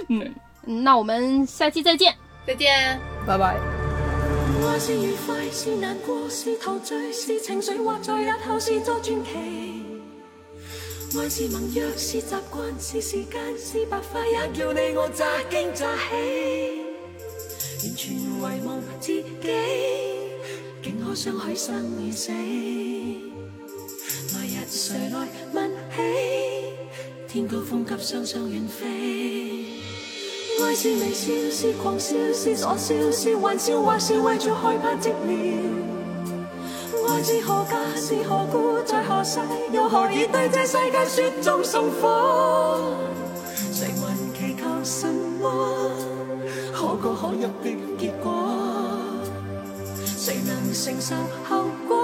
[0.09, 0.33] 嗯，
[0.83, 2.13] 那我们下期再见，
[2.45, 3.55] 再见，拜拜。
[4.67, 4.93] 爱是
[11.13, 16.11] 爱是盟约，是习惯，是时间，是白发，也叫你我乍惊乍喜。
[17.83, 18.17] 完全遗
[18.65, 19.23] 忘自己，
[20.83, 22.31] 竟可相许生与死。
[24.33, 26.01] 来日谁来问起？
[27.29, 29.65] 天高风急，双双远飞。
[30.61, 35.84] 爱是微笑，是狂笑，是傻笑，是玩笑，或是为着害怕寂寥。
[37.25, 37.75] 爱是何家？
[37.95, 38.79] 是何故？
[38.83, 39.39] 在何世？
[39.71, 42.93] 又何以对这世界雪中送火？
[43.73, 45.89] 谁还祈求什么
[46.71, 48.31] 可歌可泣的结果？
[50.05, 51.15] 谁能承受
[51.49, 51.94] 后果？